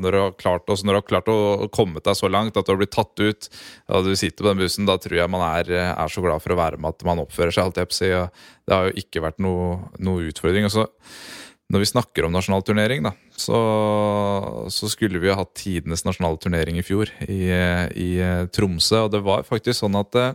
[0.00, 2.66] når, du har klart, også, når du har klart å komme deg så langt at
[2.66, 3.50] du har blitt tatt ut,
[3.92, 6.54] og du sitter på den bussen, da tror jeg man er, er så glad for
[6.54, 7.68] å være med at man oppfører seg.
[7.68, 10.68] Alt jeg på si, og det har jo ikke vært noe, noe utfordring.
[10.68, 10.88] Og så
[11.72, 13.58] når vi snakker om nasjonal turnering, da, så,
[14.68, 18.08] så, skulle vi ha hatt tidenes nasjonale turnering i fjor, i, i,
[18.52, 19.06] Tromsø.
[19.06, 20.34] Og det var faktisk sånn at eh,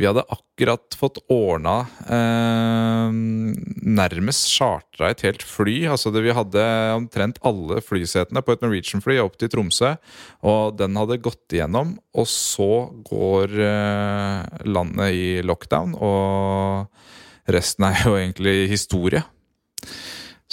[0.00, 1.76] vi hadde akkurat fått ordna
[2.08, 3.12] eh,
[3.84, 5.76] Nærmest chartra et helt fly.
[5.92, 6.64] Altså det, vi hadde
[6.96, 9.92] omtrent alle flysetene på et Norwegian-fly opp til Tromsø.
[10.48, 15.94] Og den hadde gått igjennom, og så går eh, landet i lockdown.
[16.00, 19.22] Og resten er jo egentlig historie.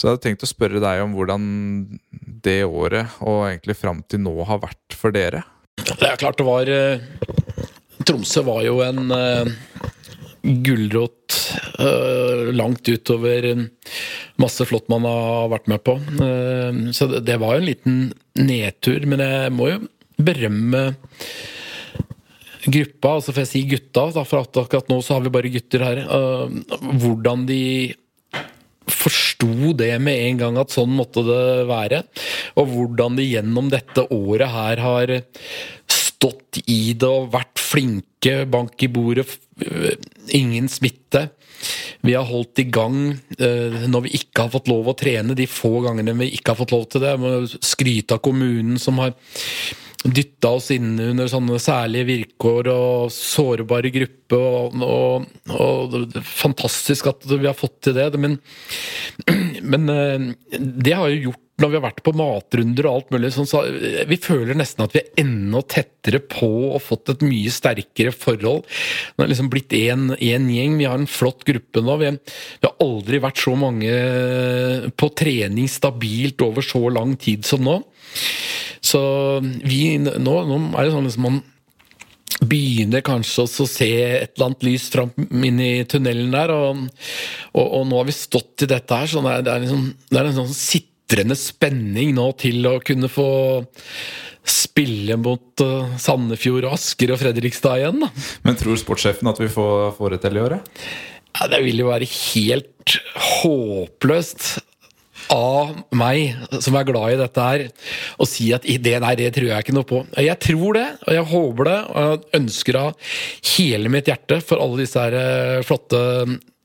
[0.02, 1.44] Så jeg hadde tenkt å spørre deg om hvordan
[2.42, 5.44] det året, og egentlig fram til nå, har vært for dere.
[5.78, 7.04] Det er klart det var uh,
[8.02, 9.46] Tromsø var jo en uh,
[10.66, 11.38] gulrot
[11.78, 13.52] uh, langt utover
[14.42, 15.94] masse flott man har vært med på.
[16.98, 17.98] så det var jo en liten
[18.42, 19.82] nedtur, men jeg må jo
[20.18, 20.96] berømme
[22.66, 26.02] gruppa, altså får jeg si gutta, for akkurat nå så har vi bare gutter her.
[27.04, 27.62] hvordan de
[28.94, 32.04] forsto det med en gang at sånn måtte det være.
[32.62, 35.16] Og hvordan de gjennom dette året her har
[35.92, 38.44] stått i det og vært flinke.
[38.52, 39.28] Bank i bordet,
[40.38, 41.30] ingen smitte.
[42.02, 45.46] Vi har holdt i gang uh, når vi ikke har fått lov å trene, de
[45.50, 47.14] få gangene vi ikke har fått lov til det.
[47.62, 49.14] Skryte av kommunen som har
[50.02, 54.18] dytta oss inn under sånne særlige vilkår og sårbare grupper.
[54.42, 58.10] Og, og, og, fantastisk at vi har fått til det.
[58.22, 58.40] Men,
[59.62, 60.28] men, eh,
[60.58, 63.60] det har jo gjort når vi har vært på matrunder og alt mulig sånn, så
[64.10, 68.66] vi føler nesten at vi er enda tettere på og fått et mye sterkere forhold.
[68.66, 70.80] Det har liksom blitt én gjeng.
[70.80, 72.00] Vi har en flott gruppe nå.
[72.02, 73.94] Vi, vi, har aldri vært så mange
[74.98, 77.78] på trening stabilt over så lang tid som nå.
[78.82, 79.02] Så
[79.42, 81.42] vi, nå, nå er det sånn liksom man
[82.42, 86.54] begynner kanskje å se et eller annet lys fram inn i tunnelen der.
[86.56, 86.88] Og,
[87.54, 89.86] og, og, nå har vi stått i dette her, så det er, det er, liksom,
[90.10, 93.30] det er en sånn sitrende spenning nå til å kunne få
[94.42, 98.02] spille mot Sandefjord Sandefjord, Asker og Fredrikstad igjen.
[98.02, 98.10] Da.
[98.48, 100.82] Men tror sportssjefen at vi får, får det til i året?
[101.38, 102.98] Ja, det vil jo være helt
[103.42, 104.48] håpløst
[105.32, 107.66] av meg, som er glad i dette her,
[108.22, 110.04] å si at det, nei, det tror jeg ikke noe på.
[110.20, 113.12] Jeg tror det, og jeg håper det, og jeg ønsker av
[113.56, 116.02] hele mitt hjerte for alle disse her eh, flotte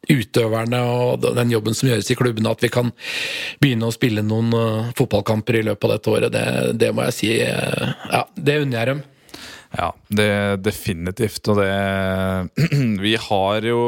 [0.07, 2.93] utøverne og den jobben som gjøres i klubbene, at vi kan
[3.63, 6.33] begynne å spille noen uh, fotballkamper i løpet av dette året.
[6.35, 6.47] Det,
[6.79, 7.33] det må jeg si.
[7.43, 9.05] Uh, ja, det unner jeg dem.
[9.77, 11.45] Ja, det definitivt.
[11.53, 11.69] Og det
[13.05, 13.81] Vi har jo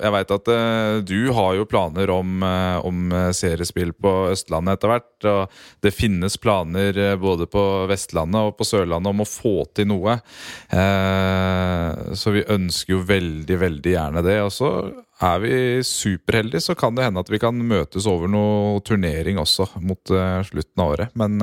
[0.00, 4.92] Jeg veit at eh, du har jo planer om, eh, om seriespill på Østlandet etter
[4.94, 5.28] hvert.
[5.28, 9.90] Og det finnes planer eh, både på Vestlandet og på Sørlandet om å få til
[9.92, 10.18] noe.
[10.72, 14.38] Så vi ønsker jo veldig, veldig gjerne det.
[14.46, 14.70] Og så
[15.22, 15.54] er vi
[15.86, 20.12] superheldige, så kan det hende at vi kan møtes over noe turnering også mot
[20.48, 21.16] slutten av året.
[21.18, 21.38] Men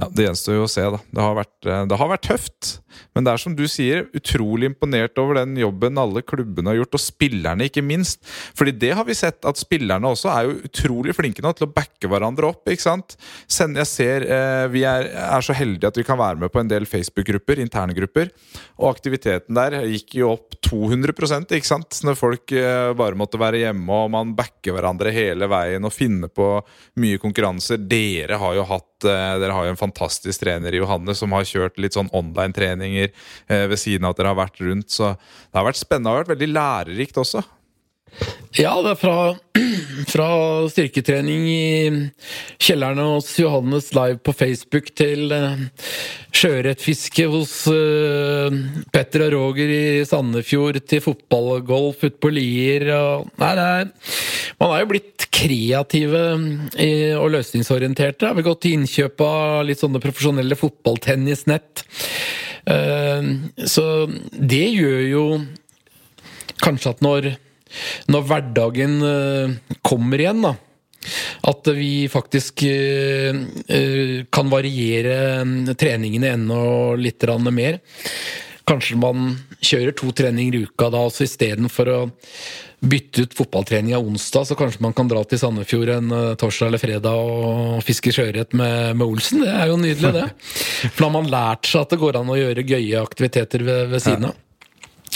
[0.00, 0.84] ja, Det gjenstår jo å se.
[0.94, 0.98] da.
[1.12, 2.68] Det har, vært, eh, det har, vært, tøft.
[3.14, 6.96] Men det er som du sier, utrolig imponert over den jobben alle klubbene har gjort,
[6.96, 8.22] og spillerne ikke minst.
[8.56, 11.72] Fordi det har vi sett, at spillerne også er jo utrolig flinke nå til å
[11.74, 12.64] backe hverandre opp.
[12.68, 13.16] ikke sant?
[13.50, 16.70] Jeg ser eh, Vi er, er, så heldige at vi kan være med på en
[16.70, 18.32] del Facebook-grupper, interne grupper.
[18.80, 21.12] Og aktiviteten der gikk jo opp 200
[21.58, 22.00] ikke sant?
[22.06, 26.32] Når folk eh, bare måtte være hjemme, og man backer hverandre hele veien og finner
[26.32, 26.52] på
[27.00, 27.80] mye konkurranser.
[27.90, 31.48] Dere har jo hatt Eh, dere har jo en fantastisk trener i Johannes som har
[31.48, 34.90] kjørt litt sånn online-treninger eh, ved siden av at dere har vært rundt.
[34.92, 37.44] Så det har vært spennende og vært veldig lærerikt også.
[38.58, 39.16] Ja, det er fra,
[40.10, 40.28] fra
[40.72, 41.90] styrketrening i
[42.58, 45.60] kjellerne hos Johannes live på Facebook til uh,
[46.34, 48.50] sjøørretfiske hos uh,
[48.90, 52.88] Petter og Roger i Sandefjord til fotballgolf ute på Lier.
[52.96, 53.84] Og, nei, nei,
[54.58, 58.32] man er jo blitt kreative uh, og løsningsorienterte.
[58.34, 61.84] Vi har gått til innkjøp av litt sånne profesjonelle fotballtennisnett.
[62.66, 63.86] Uh, så
[64.34, 65.24] det gjør jo
[66.60, 67.30] kanskje at når
[68.10, 70.54] når hverdagen eh, kommer igjen, da.
[71.48, 73.36] At vi faktisk eh,
[73.72, 76.62] eh, kan variere treningene enda
[77.00, 77.80] litt mer.
[78.68, 82.00] Kanskje man kjører to treninger i uka da, altså istedenfor å
[82.80, 86.80] bytte ut fotballtrening av onsdag, så kanskje man kan dra til Sandefjord en torsdag eller
[86.80, 89.42] fredag og fiske sjøørret med, med, Olsen.
[89.44, 90.28] Det er jo nydelig, det.
[90.94, 93.90] For da har man lært seg at det går an å gjøre gøye aktiviteter ved,
[93.92, 94.38] ved siden av.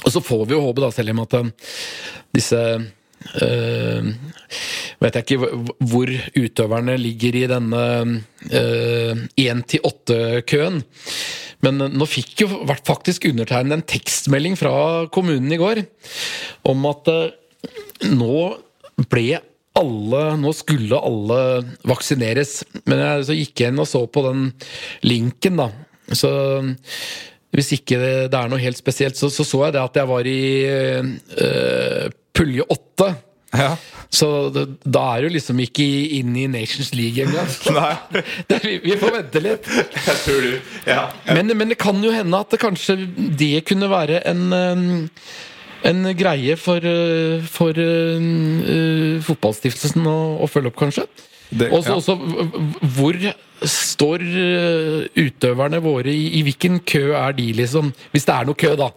[0.05, 1.41] Og så får vi jo håpe, da, selv om at
[2.35, 2.61] disse
[3.25, 4.05] Uh,
[5.01, 5.47] vet jeg ikke
[5.89, 7.85] hvor utøverne ligger i denne
[9.41, 10.77] én-til-åtte-køen.
[11.65, 12.51] Men nå fikk jo
[12.85, 14.75] faktisk undertegnet en tekstmelding fra
[15.15, 15.81] kommunen i går
[16.69, 17.09] om at
[18.13, 18.37] nå
[19.09, 19.41] ble
[19.75, 21.39] alle Nå skulle alle
[21.89, 22.61] vaksineres.
[22.87, 24.45] Men jeg så gikk inn og så på den
[25.03, 25.67] linken, da.
[26.15, 26.31] Så
[27.55, 28.01] hvis ikke
[28.31, 32.09] det er noe helt spesielt, så så, så jeg det at jeg var i uh,
[32.35, 33.13] pulje åtte.
[33.55, 33.75] Ja.
[34.11, 35.85] Så det, da er du liksom ikke
[36.19, 37.49] inne i Nations League engang.
[38.67, 39.71] vi, vi får vente litt.
[39.71, 40.53] Jeg tror du,
[40.91, 41.07] ja.
[41.31, 42.99] Men, men, det kan jo hende at det kanskje
[43.39, 44.45] det kunne være en,
[45.87, 46.91] en greie for,
[47.55, 51.07] for uh, fotballstiftelsen å, å, følge opp, kanskje.
[51.71, 52.19] Og så
[52.97, 53.15] hvor
[53.63, 57.93] står eh, utøverne våre i, i hvilken kø er de, liksom?
[58.13, 58.91] Hvis det er noe kø, da.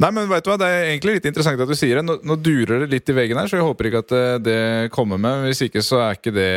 [0.00, 2.04] Nei, men vet du hva, Det er egentlig litt interessant at du sier det.
[2.06, 4.88] Nå, nå durer det litt i veggen her, så jeg håper ikke at det, eh,
[4.94, 5.46] kommer med.
[5.48, 6.48] Hvis ikke så er ikke det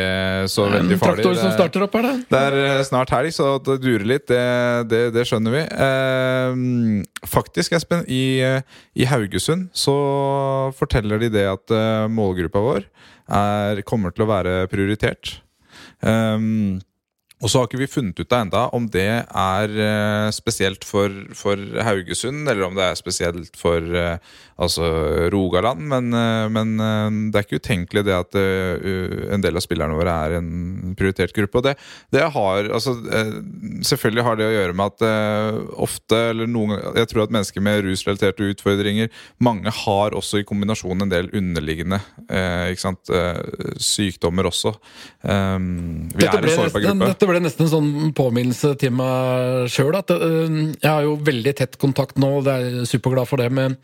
[0.52, 1.24] så veldig farlig.
[1.26, 2.14] Traktor som starter opp her, det.
[2.32, 4.42] Det er eh, snart helg, så at det durer litt, det,
[4.90, 5.64] det, det skjønner vi.
[5.86, 8.24] Eh, faktisk, Espen, i,
[8.96, 9.96] i, Haugesund så
[10.78, 11.74] forteller de det at
[12.12, 12.86] målgruppa vår
[13.36, 15.38] er, kommer til å være prioritert.
[16.00, 16.78] Um,
[17.44, 21.60] Og så har ikke vi funnet ut enda om det er eh, spesielt for, for,
[21.84, 24.16] Haugesund, eller om det er spesielt for eh,
[24.56, 24.86] altså
[25.34, 25.82] Rogaland.
[25.90, 26.72] Men, eh, men,
[27.28, 31.60] det er ikke utenkelig det at en del av spillerne våre er en prioritert gruppe.
[31.60, 31.74] Og det,
[32.14, 32.94] det har altså,
[33.86, 37.82] Selvfølgelig har det å gjøre med at ofte, eller noen Jeg tror at mennesker med
[37.84, 39.12] rusrelaterte utfordringer,
[39.42, 43.12] mange har også i kombinasjon en del underliggende ikke sant,
[43.82, 44.72] sykdommer også.
[45.22, 47.25] Vi er en sårbar gruppe.
[47.26, 49.96] Dette ble nesten en sånn påminnelse til meg sjøl.
[49.98, 53.74] Jeg har jo veldig tett kontakt nå, og er superglad for det, med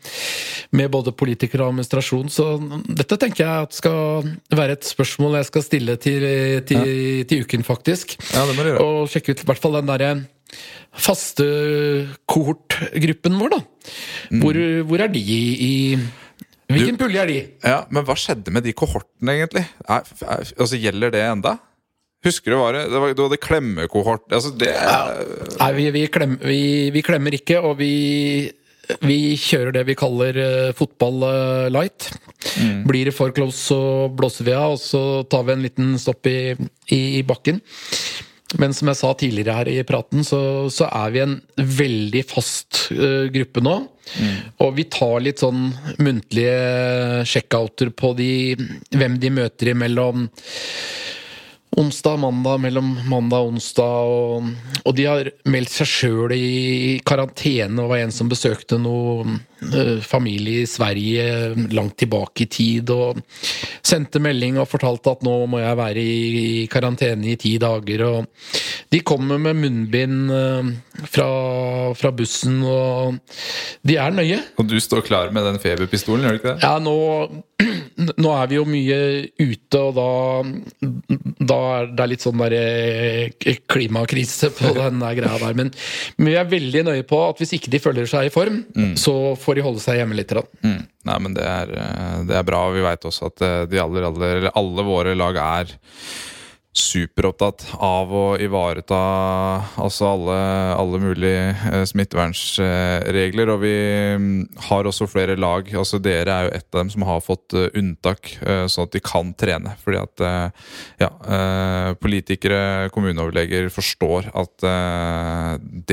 [0.73, 2.31] med både politikere og administrasjon.
[2.31, 2.45] Så
[2.87, 6.23] dette tenker jeg at skal være et spørsmål jeg skal stille til,
[6.69, 7.25] til, ja.
[7.27, 8.15] til uken, faktisk.
[8.31, 8.87] Ja, det må du gjøre.
[8.87, 10.13] Og sjekke ut i hvert fall den derre
[11.03, 11.49] faste
[12.29, 13.61] kohortgruppen vår, da.
[14.31, 14.39] Mm.
[14.39, 15.75] Hvor, hvor, er de i
[16.71, 17.37] Hvilken pulje er de?
[17.59, 19.67] Ja, Men hva skjedde med de kohortene, egentlig?
[19.83, 21.57] Er, er, altså, Gjelder det enda?
[22.23, 23.13] Husker du hva det, det var?
[23.17, 24.71] Du hadde klemmekohort altså, det.
[25.59, 26.61] Nei, vi, vi, klemmer, vi,
[26.95, 27.93] vi, klemmer ikke, og vi
[29.03, 32.09] vi kjører det vi kaller uh, fotball uh, light.
[32.59, 32.83] Mm.
[32.87, 36.27] Blir det for close, så blåser vi av, og så tar vi en liten stopp
[36.27, 36.53] i,
[36.91, 37.61] i, i bakken.
[38.59, 42.89] Men som jeg sa tidligere her i praten, så, så er vi en veldig fast
[42.91, 43.77] uh, gruppe nå.
[44.19, 44.35] Mm.
[44.65, 45.69] Og vi tar litt sånn
[46.03, 48.31] muntlige checkouter på de,
[48.91, 50.27] hvem de møter imellom
[51.79, 54.11] onsdag, mandag, mellom mandag og onsdag.
[54.13, 54.51] Og,
[54.83, 57.81] og de har meldt seg sjøl i karantene.
[57.81, 59.39] og var en som besøkte noe
[60.05, 62.91] familie i Sverige langt tilbake i tid.
[62.93, 63.21] Og
[63.83, 66.17] sendte melding og fortalte at nå må jeg være i,
[66.63, 68.05] i karantene i ti dager.
[68.07, 68.25] Og
[68.93, 70.71] de kommer med munnbind uh,
[71.09, 71.29] fra,
[71.97, 73.17] fra, bussen, og
[73.85, 74.39] de er nøye.
[74.61, 76.59] Og du står klar med den feberpistolen, gjør du ikke det?
[76.65, 76.97] Ja, nå
[78.23, 78.99] nå er vi jo mye
[79.39, 80.07] ute, og da,
[81.39, 85.57] da er det litt sånn der eh, klimakrise på den der greia der.
[85.57, 85.71] Men,
[86.17, 88.93] men, vi er veldig nøye på at hvis ikke de følger seg i form, mm.
[88.99, 90.33] så får de holde seg hjemme litt.
[90.63, 90.83] Mm.
[91.03, 92.67] Nei, men det er, eh, det er bra.
[92.73, 95.73] Vi veit også at eh, de aller, aller, alle våre lag er
[96.73, 98.97] superopptatt av å ivareta
[99.77, 100.37] altså alle,
[100.73, 103.51] alle mulige eh, smittevernsregler.
[103.53, 103.73] Og vi
[104.17, 104.31] mm,
[104.69, 105.69] har også flere lag.
[105.75, 109.35] altså Dere er jo et av dem som har fått unntak, sånn at de kan
[109.37, 109.75] trene.
[109.83, 110.25] Fordi at
[111.03, 111.11] ja,
[112.01, 114.65] politikere, kommuneoverleger, forstår at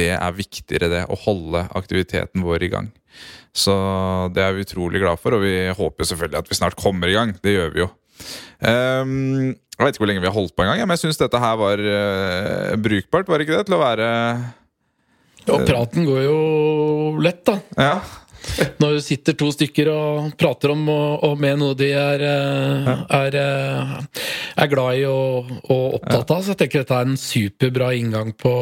[0.01, 1.05] det er viktigere, det.
[1.11, 2.91] Å holde aktiviteten vår i gang.
[3.57, 3.75] Så
[4.35, 7.17] det er vi utrolig glad for, og vi håper selvfølgelig at vi snart kommer i
[7.17, 7.35] gang.
[7.43, 7.91] Det gjør vi jo.
[8.61, 11.21] Um, jeg vet ikke hvor lenge vi har holdt på en gang, men jeg syns
[11.21, 13.29] dette her var uh, brukbart.
[13.31, 13.69] Var det ikke det?
[13.71, 16.41] Til å være uh, Og praten går jo
[17.25, 17.57] lett, da.
[17.81, 17.95] Ja.
[18.81, 22.93] Når det sitter to stykker og prater om og, og med noe de er, uh,
[23.19, 26.45] er, er, glad i og, og opptatt av.
[26.45, 28.55] Så jeg tenker dette er en superbra inngang på,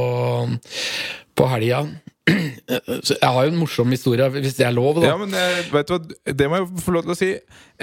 [1.34, 1.84] på helga.
[2.28, 4.98] Jeg har jo en morsom historie, hvis det er lov.
[4.98, 5.08] Da.
[5.10, 6.00] Ja, men det, vet du hva,
[6.40, 7.30] det må jeg få lov til å si.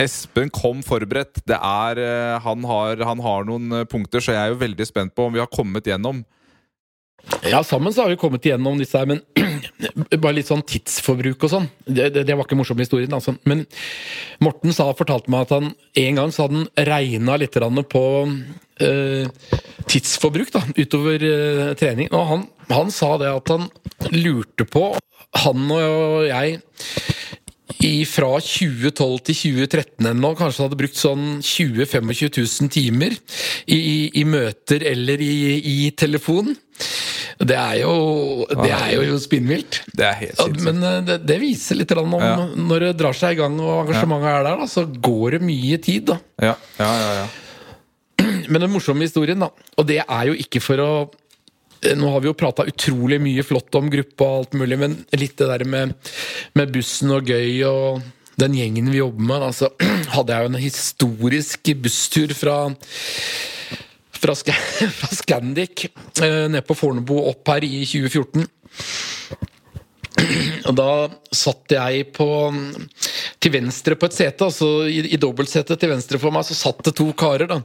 [0.05, 1.41] Espen kom forberedt.
[1.47, 4.87] Det er, eh, han, har, han har noen eh, punkter, så jeg er jo veldig
[4.87, 6.23] spent på om vi har kommet gjennom.
[7.45, 9.23] Ja, sammen så har vi kommet igjennom disse her, men
[10.21, 11.67] bare litt sånn tidsforbruk og sånn.
[11.85, 13.09] Det, det, det var ikke morsom historie.
[13.11, 13.35] Altså.
[13.49, 13.65] Men
[14.43, 15.71] Morten sa, fortalte meg at han
[16.05, 17.59] en gang så hadde han regna litt
[17.91, 19.49] på uh,
[19.91, 22.11] tidsforbruk da, utover uh, trening.
[22.15, 23.67] Og han, han sa det at han
[24.15, 24.93] lurte på,
[25.45, 26.61] han og jeg
[28.09, 33.15] fra 2012 til 2013 eller kanskje hadde brukt sånn 20 25 000 timer
[33.65, 36.55] i, i, i møter eller i, i telefon.
[37.35, 37.95] Det er jo,
[38.47, 39.81] det er jo spinnvilt.
[39.91, 40.63] Det er helt sinnssykt.
[40.63, 42.35] Men eh, det, det, viser litt om ja.
[42.55, 45.79] når det drar seg i gang og engasjementet er der, da, så går det mye
[45.83, 46.13] tid.
[46.13, 46.17] da.
[46.51, 47.27] Ja, ja, ja, ja.
[48.51, 50.91] Men den morsomme historien, da, og det er jo ikke for å
[51.83, 54.99] eh, nå har vi jo prata utrolig mye flott om gruppa og alt mulig, men
[55.19, 55.95] litt det der med,
[56.55, 58.05] med bussen og gøy og
[58.39, 59.49] den gjengen vi jobber med.
[59.51, 59.71] Altså,
[60.15, 62.61] hadde jeg jo en historisk busstur fra
[64.19, 64.51] fra, Sk
[64.99, 68.47] fra Scandic eh, ned på Fornebu opp her i 2014.
[70.65, 70.89] Og da
[71.35, 72.27] satt jeg på
[73.43, 76.81] til venstre på et sete, altså i, i dobbeltsetet til venstre for meg, så satt
[76.87, 77.51] det to karer.
[77.51, 77.59] da.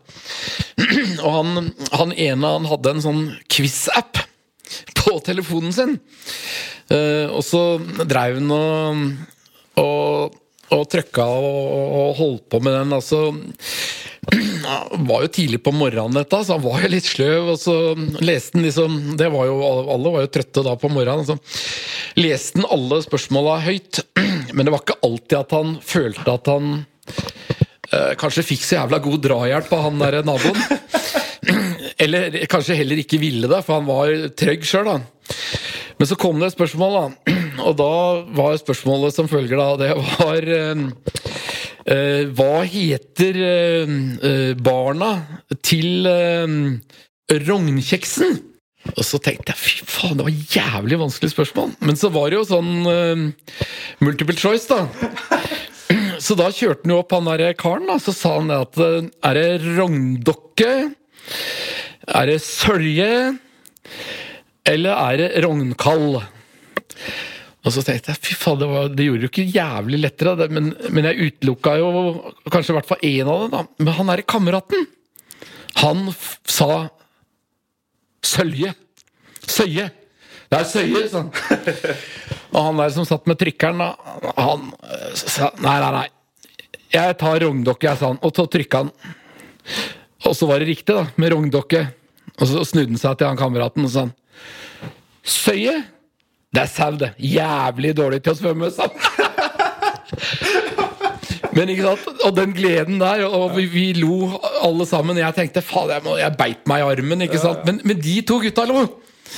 [1.24, 4.20] Og han, han ene han hadde en sånn quiz-app
[5.00, 5.96] på telefonen sin.
[6.90, 7.62] Uh, og så
[8.10, 9.02] dreiv han og,
[9.78, 10.38] og,
[10.74, 11.60] og trøkka og,
[12.00, 12.92] og holdt på med den.
[12.96, 13.22] altså
[14.30, 17.52] han var jo tidlig på morgenen, dette, så han var jo litt sløv.
[17.54, 17.76] Og så
[18.22, 21.26] leste han liksom det var jo, Alle var jo trøtte da på morgenen.
[21.26, 24.02] Så leste han alle spørsmåla høyt.
[24.54, 29.02] Men det var ikke alltid at han følte at han eh, kanskje fikk så jævla
[29.02, 30.62] god drahjelp av han der naboen.
[32.04, 35.00] eller kanskje heller ikke ville det, for han var trygg sjøl, da.
[36.00, 37.34] Men så kom det et spørsmål, da.
[37.68, 37.94] Og da
[38.32, 39.76] var spørsmålet som følger, da.
[39.76, 40.84] Det var uh,
[41.84, 45.10] uh, Hva heter uh, barna
[45.60, 46.08] til
[47.44, 48.38] rognkjeksen?
[48.94, 51.74] Og så tenkte jeg fy faen, det var jævlig vanskelig spørsmål.
[51.84, 52.70] Men så var det jo sånn
[54.00, 54.86] multiple choice, da.
[56.24, 57.98] Så da kjørte han jo opp han der karen, da.
[58.00, 60.72] Så sa han det at er det rogndokke?
[62.08, 63.12] Er det sølje?
[64.68, 66.20] Eller er det rognkall?
[67.60, 70.48] Og så tenkte jeg fy faen, det, var, det gjorde jo ikke jævlig lettere, det,
[70.54, 71.90] men, men, jeg utelukka jo
[72.48, 73.50] kanskje i hvert fall én av dem.
[73.52, 73.62] da.
[73.84, 74.86] Men han derre kameraten,
[75.82, 76.08] han
[76.48, 76.88] sa
[78.24, 78.72] Sølje.
[79.48, 79.86] Søye.
[80.50, 81.30] Det er Søye, han.
[82.54, 84.70] Og han der som satt med trykkeren, da, han
[85.16, 86.06] sa nei, nei, nei.
[86.90, 88.20] Jeg tar rogndokke, jeg, sa han.
[88.26, 88.90] Og så trykka han.
[90.26, 91.84] Og så var det riktig, da, med rogndokke.
[92.40, 94.16] Og så snudde han seg til han kameraten og sa han
[95.26, 95.76] Søye?
[96.50, 97.12] Det er sau, det.
[97.22, 98.88] Jævlig dårlig til å svømme, sa
[101.54, 102.24] Men ikke sant?
[102.26, 104.32] Og den gleden der, og vi, vi lo
[104.62, 105.18] alle sammen.
[105.18, 107.64] Jeg tenkte faen, jeg, jeg beit meg i armen, ikke sant?
[107.66, 108.84] Men, men de to gutta lo!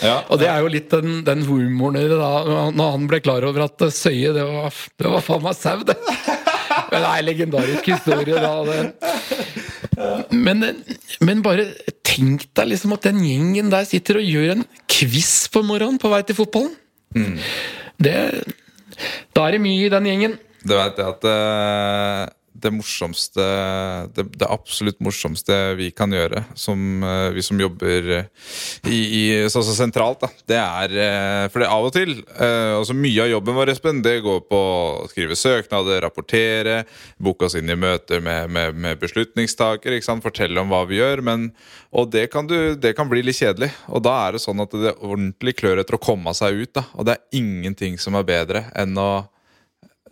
[0.01, 2.71] Ja, og det er jo litt den, den humoren i det, da.
[2.73, 4.73] Når han ble klar over at Søye, det var,
[5.03, 5.99] det var faen meg sau, det.
[6.93, 8.53] Men det er en legendarisk historie, da.
[8.69, 8.81] Det.
[10.33, 10.65] Men,
[11.21, 11.69] men bare
[12.13, 16.11] tenk deg liksom at den gjengen der sitter og gjør en quiz på morgenen på
[16.13, 16.75] vei til fotballen.
[17.17, 17.39] Mm.
[18.03, 18.17] Det,
[19.33, 20.39] da er det mye i den gjengen.
[20.63, 22.29] Du vet at uh,
[22.63, 23.47] det morsomste
[24.15, 28.11] det, det, absolutt morsomste vi kan gjøre, som, uh, vi som jobber
[28.89, 32.15] i, i, så, så sentralt, da, det er uh, For det er av og til
[32.33, 36.83] altså Mye av jobben vår Espen, det går på å skrive søknader, rapportere,
[37.23, 39.01] booke oss inn i møter med, med, med
[40.13, 41.23] sant, fortelle om hva vi gjør.
[41.27, 41.51] Men,
[41.93, 43.73] og det kan, du, det kan, bli litt kjedelig.
[43.93, 46.73] Og da er det sånn at det ordentlig klør etter å komme seg ut.
[46.79, 49.13] Da, og det er ingenting som er bedre enn å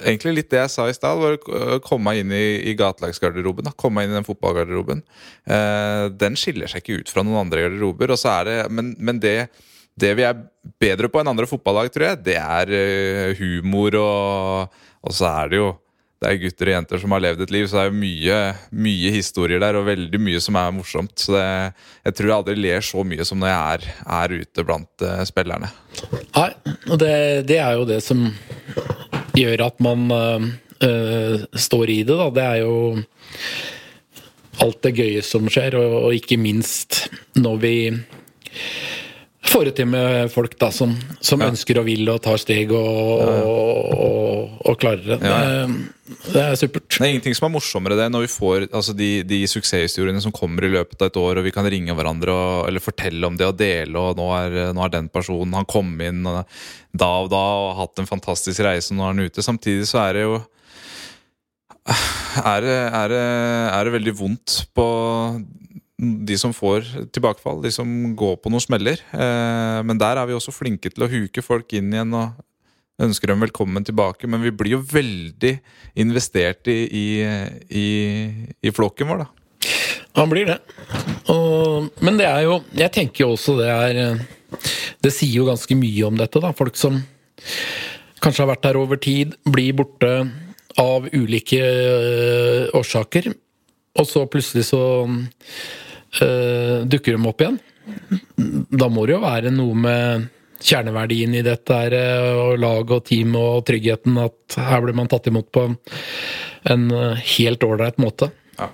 [0.05, 1.21] egentlig litt det jeg sa i stad.
[1.21, 3.73] Å komme meg inn i, i gatelagsgarderoben.
[3.81, 5.03] Komme meg inn i den fotballgarderoben.
[5.45, 8.15] Eh, den skiller seg ikke ut fra noen andre garderober.
[8.17, 9.37] Er det, men, men det,
[10.01, 10.41] det, vi er
[10.83, 15.49] bedre på enn andre fotballag, tror jeg, det er uh, humor og Og så er
[15.49, 15.71] det jo
[16.21, 18.39] det er gutter og jenter som har levd et liv, så det er mye,
[18.85, 21.15] mye historier der, og veldig mye som er morsomt.
[21.17, 21.45] Så det,
[22.05, 23.87] jeg tror jeg aldri ler så mye som når jeg er,
[24.19, 25.71] er ute blant uh, spillerne.
[26.37, 26.51] Nei,
[26.91, 27.15] og det,
[27.49, 28.27] det, er jo det som
[29.37, 32.29] gjør at man uh, står i det, da.
[32.35, 32.77] Det er jo
[34.61, 37.07] alt det gøye som skjer, og, og ikke minst
[37.39, 37.75] når vi
[39.51, 41.49] får det til med folk da, som, som ja.
[41.51, 43.39] ønsker og vil og tar steg og, ja.
[43.45, 45.19] og, og klarer det.
[45.23, 46.21] det.
[46.31, 46.45] det.
[46.45, 46.87] er supert.
[46.95, 50.35] Det er ingenting som er morsommere det når vi får altså, de, de, suksesshistoriene som
[50.35, 53.39] kommer i løpet av et år, og vi kan ringe hverandre og, eller fortelle om
[53.41, 57.31] det og dele, og nå er, nå er den personen Han kom inn da og
[57.33, 59.47] da og har hatt en fantastisk reise, og nå er han ute.
[59.47, 60.41] Samtidig så er det jo
[61.91, 63.21] er er, det,
[63.73, 64.87] er det, veldig vondt på
[66.01, 69.03] de som får tilbakefall, de som går på noen smeller.
[69.13, 72.39] Eh, men der er vi også flinke til å huke folk inn igjen og
[73.01, 74.29] ønsker dem velkommen tilbake.
[74.31, 75.55] Men vi blir jo veldig
[76.01, 77.07] investert i, i,
[77.69, 77.87] i,
[78.65, 79.31] i flokken vår, da.
[80.19, 80.59] Han blir det.
[81.31, 84.19] Og, men det er jo Jeg tenker jo også det er
[84.99, 86.51] Det sier jo ganske mye om dette, da.
[86.57, 86.99] Folk som
[88.21, 90.11] kanskje har vært her over tid, blir borte
[90.81, 93.31] av ulike øh, årsaker.
[93.97, 94.83] Og så plutselig så
[96.19, 97.61] uh, dukker de opp igjen.
[98.71, 100.29] Da må det jo være noe med
[100.61, 105.09] kjerneverdien i dette her, eh, og lag og team og tryggheten, at her blir man
[105.11, 105.67] tatt imot på
[106.71, 108.31] en eh, helt ålreit måte.
[108.59, 108.69] Ja.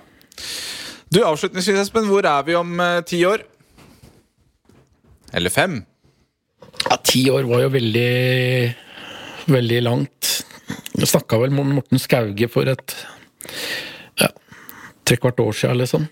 [1.07, 3.45] Du, Avslutningsvis, Espen, hvor er vi om uh, ti år?
[5.37, 5.79] Eller fem?
[6.83, 8.11] Ja, Ti år var jo veldig
[9.47, 10.33] veldig langt.
[10.99, 12.95] Jeg snakka vel med Morten Skauge for et
[14.19, 14.27] ja,
[15.07, 16.07] trekvart år siden, liksom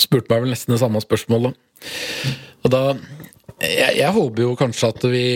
[0.00, 1.56] spurte meg vel nesten det samme spørsmålet.
[2.64, 2.84] Og da
[3.62, 5.26] jeg, jeg håper jo kanskje at vi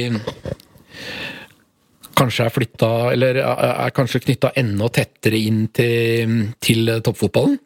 [2.18, 7.58] kanskje er flytta, eller er kanskje knytta enda tettere inn til, til toppfotballen.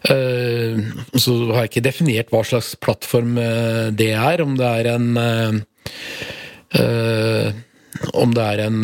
[0.00, 0.80] Uh,
[1.12, 4.40] så har jeg ikke definert hva slags plattform eh, det er.
[4.44, 5.58] Om det er en uh,
[8.16, 8.78] Om det er en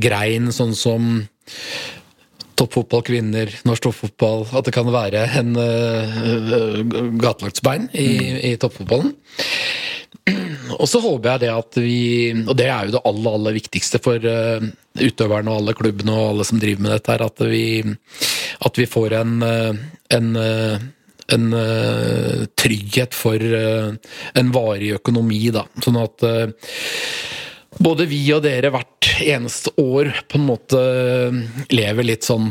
[0.00, 1.10] grein sånn som
[2.58, 6.82] toppfotball kvinner, norsk toppfotball At det kan være en uh,
[7.22, 8.38] gatelagtsbein i, mm.
[8.50, 9.14] i toppfotballen.
[10.78, 11.98] Og så håper jeg det at vi
[12.44, 14.64] Og det er jo det aller, aller viktigste for uh,
[15.00, 17.64] utøverne og alle klubbene og alle som driver med dette, her, at vi,
[18.66, 19.38] at vi får en,
[20.12, 20.26] en
[21.32, 21.54] en
[22.60, 25.62] trygghet for en varig økonomi, da.
[25.80, 26.26] Sånn at
[27.82, 30.82] både vi og dere hvert eneste år på en måte
[31.74, 32.48] lever litt sånn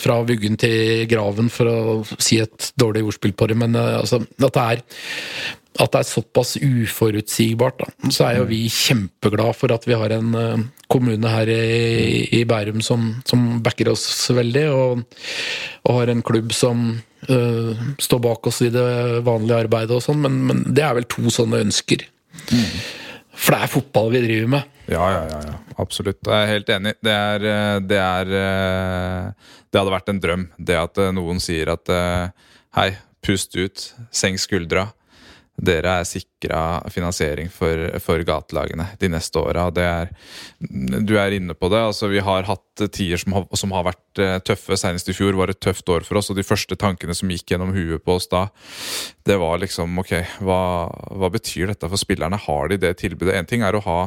[0.00, 1.78] fra vuggen til graven, for å
[2.20, 4.84] si et dårlig ordspill på det, men altså, at det er
[5.78, 8.10] at det er såpass uforutsigbart, da.
[8.10, 10.34] så er jo vi kjempeglad for at vi har en
[10.90, 14.04] kommune her i, i Bærum som, som, backer oss
[14.34, 15.04] veldig, og,
[15.86, 16.88] og har en klubb som
[17.30, 21.08] uh, står bak oss i det vanlige arbeidet og sånn, men, men, det er vel
[21.10, 22.04] to sånne ønsker.
[22.50, 22.74] Mm.
[23.40, 24.78] For det er fotball vi driver med.
[24.90, 25.58] Ja, ja, ja, ja.
[25.80, 26.20] absolutt.
[26.26, 26.94] Jeg er helt enig.
[27.00, 28.32] Det er, eh, det er
[29.70, 31.92] Det hadde vært en drøm, det at noen sier at
[32.74, 32.88] hei,
[33.22, 34.88] pust ut, senk skuldra
[35.60, 36.60] dere er sikra
[36.92, 39.66] finansiering for, for, gatelagene de neste åra.
[39.70, 41.80] Du er inne på det.
[41.90, 44.78] altså Vi har hatt tider som har, som har vært eh, tøffe.
[44.80, 46.30] Senest i fjor var et tøft år for oss.
[46.32, 48.46] Og de første tankene som gikk gjennom huet på oss da,
[49.28, 50.14] det var liksom Ok,
[50.46, 52.40] hva, hva betyr dette for spillerne?
[52.40, 53.36] Har de det tilbudet?
[53.36, 53.98] En ting er å ha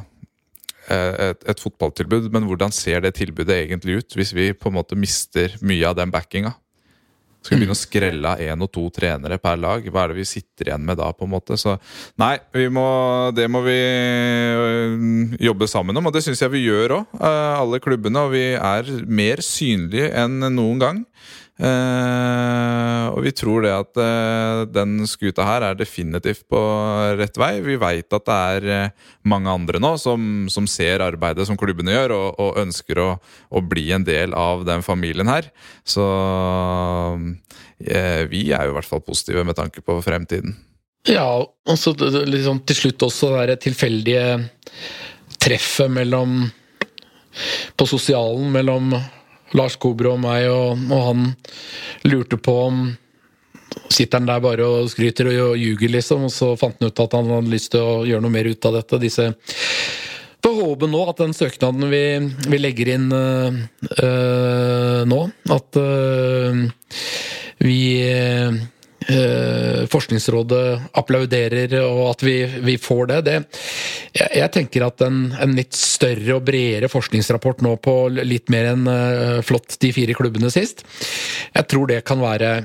[0.90, 4.80] eh, et, et, fotballtilbud, men hvordan ser det tilbudet egentlig ut hvis vi på en
[4.80, 6.56] måte mister mye av den backinga?
[7.44, 9.84] Skal begynne å skrelle av én og to trenere per lag?
[9.92, 11.10] Hva er det vi sitter igjen med da?
[11.12, 11.58] på en måte?
[11.60, 11.76] Så
[12.22, 12.38] nei,
[12.72, 12.86] må,
[13.36, 17.54] det må vi øh, jobbe sammen om, og det syns jeg vi gjør òg, øh,
[17.60, 18.24] alle klubbene.
[18.24, 21.04] Og vi er mer synlige enn noen gang.
[21.54, 26.60] Uh, og vi tror det at uh, den skuta her er definitivt på
[27.20, 27.52] rett vei.
[27.62, 31.94] Vi veit at det er uh, mange andre nå som, som, ser arbeidet som klubbene
[31.94, 33.08] gjør, og, og ønsker å,
[33.54, 35.52] å, bli en del av den familien her.
[35.86, 36.04] Så
[37.84, 40.56] vi er jo i hvert fall positive med tanke på fremtiden.
[41.10, 44.38] Ja, og så liksom, til slutt også det tilfeldige
[45.44, 46.46] treffet mellom
[47.76, 48.94] På sosialen mellom
[49.58, 51.32] Lars Kobro og meg, og, og, han
[52.10, 52.84] lurte på om
[53.90, 56.28] Sitter han der bare og skryter og ljuger, liksom?
[56.28, 58.68] Og så fant han ut at han hadde lyst til å gjøre noe mer ut
[58.70, 59.00] av dette.
[59.02, 59.26] Disse
[60.46, 62.04] får håpe nå at den søknaden vi,
[62.54, 63.58] vi legger inn øh,
[65.10, 65.20] nå,
[65.58, 66.62] at øh,
[67.66, 67.80] vi
[69.10, 73.20] eh, Forskningsrådet applauderer, og at vi, vi får det.
[73.28, 73.36] det
[74.14, 78.72] jeg, jeg, tenker at en, en, litt større og bredere forskningsrapport nå på litt mer
[78.74, 80.86] enn eh, flott de fire klubbene sist,
[81.54, 82.56] jeg tror det kan være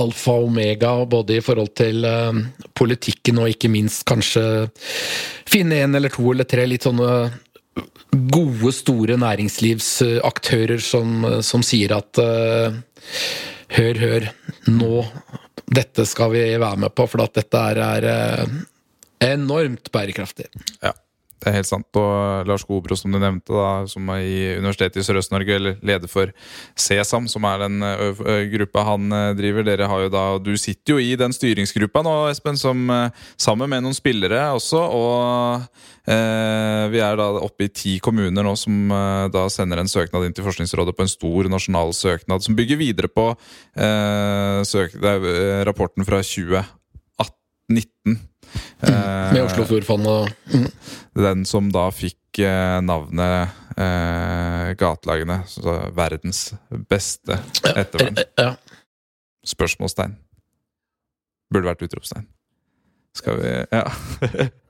[0.00, 2.36] alfa og omega, både i forhold til uh,
[2.78, 4.68] politikken og ikke minst kanskje
[5.50, 7.08] finne en eller to eller tre litt sånne
[8.30, 12.70] gode, store næringslivsaktører som, som sier at uh,
[13.76, 14.28] hør, hør,
[14.70, 15.04] nå
[15.74, 18.58] Dette skal vi være med på, for dette er, er eh,
[19.32, 20.50] enormt bærekraftig.
[20.84, 20.92] Ja.
[21.44, 21.88] Det er helt sant.
[22.00, 26.08] Og Lars Gobro, som du nevnte, da, som er i Universitetet i Sørøst-Norge, eller leder
[26.08, 26.32] for
[26.80, 27.84] CESAM, som er den
[28.54, 29.66] gruppa han driver.
[29.68, 32.88] Dere har jo da, Du sitter jo i den styringsgruppa nå, Espen, som,
[33.36, 34.80] sammen med noen spillere også.
[34.96, 35.66] Og
[36.10, 40.26] eh, vi er da oppe i ti kommuner nå som eh, da sender en søknad
[40.26, 44.96] inn til Forskningsrådet på en stor nasjonal søknad, som bygger videre på eh, søk,
[45.68, 46.83] rapporten fra 2018
[47.72, 48.18] Mm.
[49.32, 50.66] Med Oslofjordfondet og mm.
[51.16, 55.40] Den som da fikk eh, navnet eh, Gatelagene.
[55.96, 56.54] verdens
[56.90, 57.38] beste
[57.74, 58.20] ettervern.
[58.38, 58.54] Ja.
[59.46, 60.16] Spørsmålstegn.
[61.52, 62.28] Burde vært utropstegn.
[63.14, 63.86] Skal vi Ja.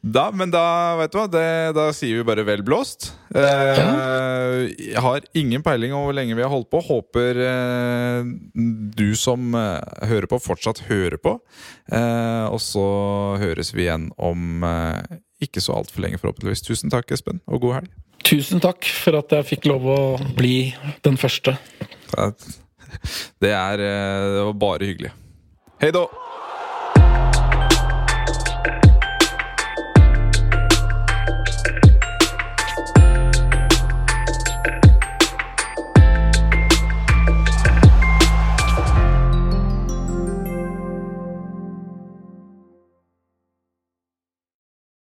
[0.00, 0.62] Da, men da,
[1.00, 3.10] vet du hva, det, da sier vi bare vel blåst.
[3.34, 6.80] Eh, jeg har ingen peiling over hvor lenge vi har holdt på.
[6.86, 8.30] Håper eh,
[8.98, 11.34] du som eh, hører på, fortsatt hører på.
[11.92, 12.86] Eh, og så
[13.42, 16.64] høres vi igjen om eh, ikke så altfor lenge, forhåpentligvis.
[16.66, 17.92] Tusen takk, Espen, og god helg.
[18.28, 19.98] Tusen takk for at jeg fikk lov å
[20.38, 20.72] bli
[21.06, 21.56] den første.
[23.42, 25.12] Det er eh, Det var bare hyggelig.
[25.82, 26.06] Hei da!